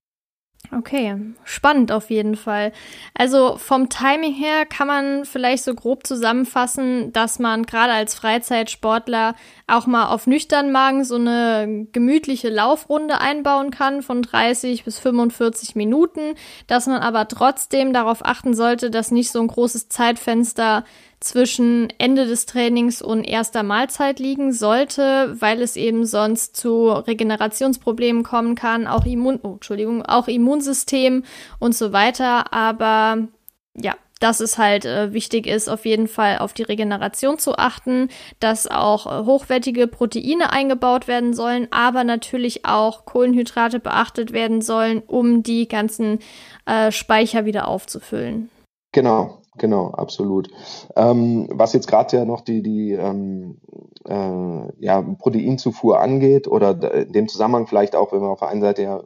[0.78, 2.74] Okay, spannend auf jeden Fall.
[3.16, 9.34] Also vom Timing her kann man vielleicht so grob zusammenfassen, dass man gerade als Freizeitsportler
[9.66, 15.76] auch mal auf nüchtern Magen so eine gemütliche Laufrunde einbauen kann von 30 bis 45
[15.76, 16.36] Minuten,
[16.68, 20.84] dass man aber trotzdem darauf achten sollte, dass nicht so ein großes Zeitfenster
[21.20, 28.24] zwischen Ende des Trainings und erster Mahlzeit liegen sollte, weil es eben sonst zu Regenerationsproblemen
[28.24, 31.24] kommen kann, auch Immun, oh, Entschuldigung, auch Immunsystem
[31.60, 32.54] und so weiter.
[32.54, 33.28] Aber
[33.76, 38.10] ja, dass es halt äh, wichtig ist, auf jeden Fall auf die Regeneration zu achten,
[38.40, 45.02] dass auch äh, hochwertige Proteine eingebaut werden sollen, aber natürlich auch Kohlenhydrate beachtet werden sollen,
[45.06, 46.20] um die ganzen
[46.66, 48.50] äh, Speicher wieder aufzufüllen.
[48.92, 50.50] Genau, Genau, absolut.
[50.96, 53.60] Ähm, was jetzt gerade ja noch die, die ähm,
[54.08, 58.62] äh, ja, Proteinzufuhr angeht oder in dem Zusammenhang vielleicht auch, wenn wir auf der einen
[58.62, 59.04] Seite ja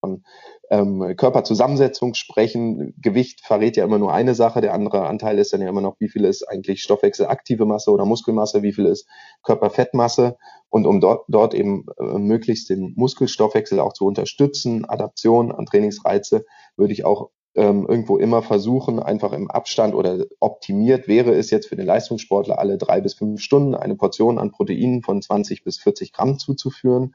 [0.00, 0.22] von
[0.70, 5.60] ähm, Körperzusammensetzung sprechen, Gewicht verrät ja immer nur eine Sache, der andere Anteil ist dann
[5.60, 9.08] ja immer noch, wie viel ist eigentlich stoffwechselaktive Masse oder Muskelmasse, wie viel ist
[9.42, 10.36] Körperfettmasse
[10.68, 16.44] und um dort, dort eben äh, möglichst den Muskelstoffwechsel auch zu unterstützen, Adaption an Trainingsreize,
[16.76, 21.66] würde ich auch ähm, irgendwo immer versuchen, einfach im Abstand oder optimiert wäre es jetzt
[21.66, 25.78] für den Leistungssportler alle drei bis fünf Stunden eine Portion an Proteinen von 20 bis
[25.78, 27.14] 40 Gramm zuzuführen.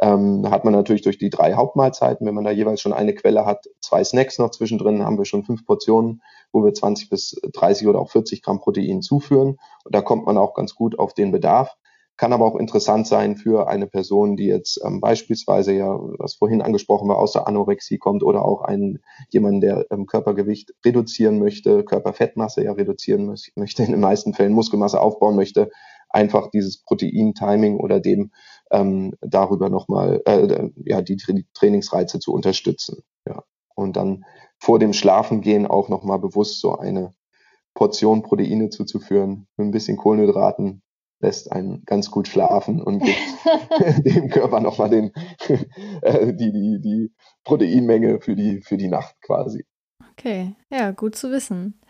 [0.00, 3.46] Ähm, hat man natürlich durch die drei Hauptmahlzeiten, wenn man da jeweils schon eine Quelle
[3.46, 6.22] hat, zwei Snacks noch zwischendrin, haben wir schon fünf Portionen,
[6.52, 9.58] wo wir 20 bis 30 oder auch 40 Gramm Protein zuführen.
[9.84, 11.76] Und da kommt man auch ganz gut auf den Bedarf
[12.16, 16.62] kann aber auch interessant sein für eine Person, die jetzt ähm, beispielsweise ja, was vorhin
[16.62, 19.00] angesprochen war, aus der Anorexie kommt oder auch einen
[19.30, 25.00] jemanden, der ähm, Körpergewicht reduzieren möchte, Körperfettmasse ja reduzieren möchte, in den meisten Fällen Muskelmasse
[25.00, 25.70] aufbauen möchte,
[26.08, 28.32] einfach dieses Protein-Timing oder dem
[28.70, 33.02] ähm, darüber nochmal äh, ja die Tra Trainingsreize zu unterstützen.
[33.26, 33.42] Ja.
[33.74, 34.24] Und dann
[34.58, 37.14] vor dem Schlafengehen auch nochmal bewusst so eine
[37.74, 40.82] Portion Proteine zuzuführen, mit ein bisschen Kohlenhydraten,
[41.20, 43.18] lässt einen ganz gut schlafen und gibt
[44.14, 45.12] dem Körper nochmal den,
[46.02, 47.12] äh, die, die, die
[47.44, 49.64] Proteinmenge für die, für die Nacht quasi.
[50.12, 51.80] Okay, ja, gut zu wissen.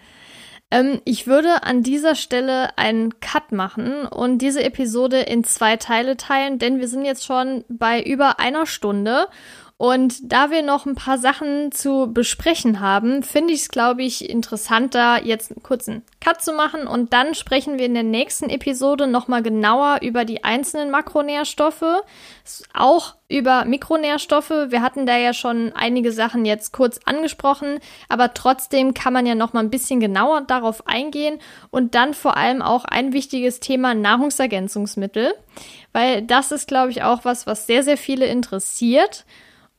[0.70, 6.16] Ähm, ich würde an dieser Stelle einen Cut machen und diese Episode in zwei Teile
[6.16, 9.28] teilen, denn wir sind jetzt schon bei über einer Stunde
[9.78, 14.31] Und da wir noch ein paar Sachen zu besprechen haben, finde ich es, glaube ich,
[14.31, 16.86] interessanter, jetzt einen kurzen Cut zu machen.
[16.86, 21.85] Und dann sprechen wir in der nächsten Episode nochmal genauer über die einzelnen Makronährstoffe,
[22.73, 24.48] auch über Mikronährstoffe.
[24.48, 27.78] Wir hatten da ja schon einige Sachen jetzt kurz angesprochen,
[28.09, 31.39] aber trotzdem kann man ja nochmal ein bisschen genauer darauf eingehen.
[31.70, 35.35] Und dann vor allem auch ein wichtiges Thema Nahrungsergänzungsmittel,
[35.93, 39.27] weil das ist, glaube ich, auch was, was sehr, sehr viele interessiert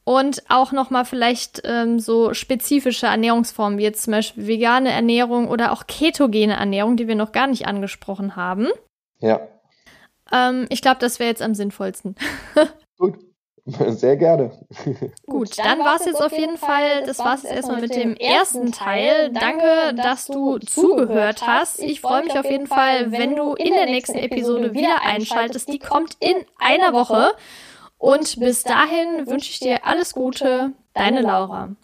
[0.07, 5.73] und auch nochmal vielleicht ähm, so spezifische Ernährungsformen, wie jetzt zum Beispiel vegane Ernährung oder
[5.73, 8.67] auch ketogene Ernährung, die wir noch gar nicht angesprochen haben.
[9.19, 9.41] Ja.
[10.31, 12.15] Ähm, ich glaube, das wäre jetzt am sinnvollsten.
[12.97, 13.15] Gut.
[13.65, 14.51] Sehr gerne.
[15.25, 17.93] Gut, dann, dann war es jetzt auf jeden Fall, das war es jetzt erstmal mit
[17.93, 19.29] dem ersten Teil.
[19.33, 21.81] Danke, dass du zugehört hast.
[21.81, 25.67] Ich freue mich auf jeden Fall, wenn du in der nächsten Episode wieder einschaltest.
[25.67, 27.33] Die kommt in einer Woche.
[27.97, 31.75] Und bis dahin wünsche ich dir alles Gute, deine Laura.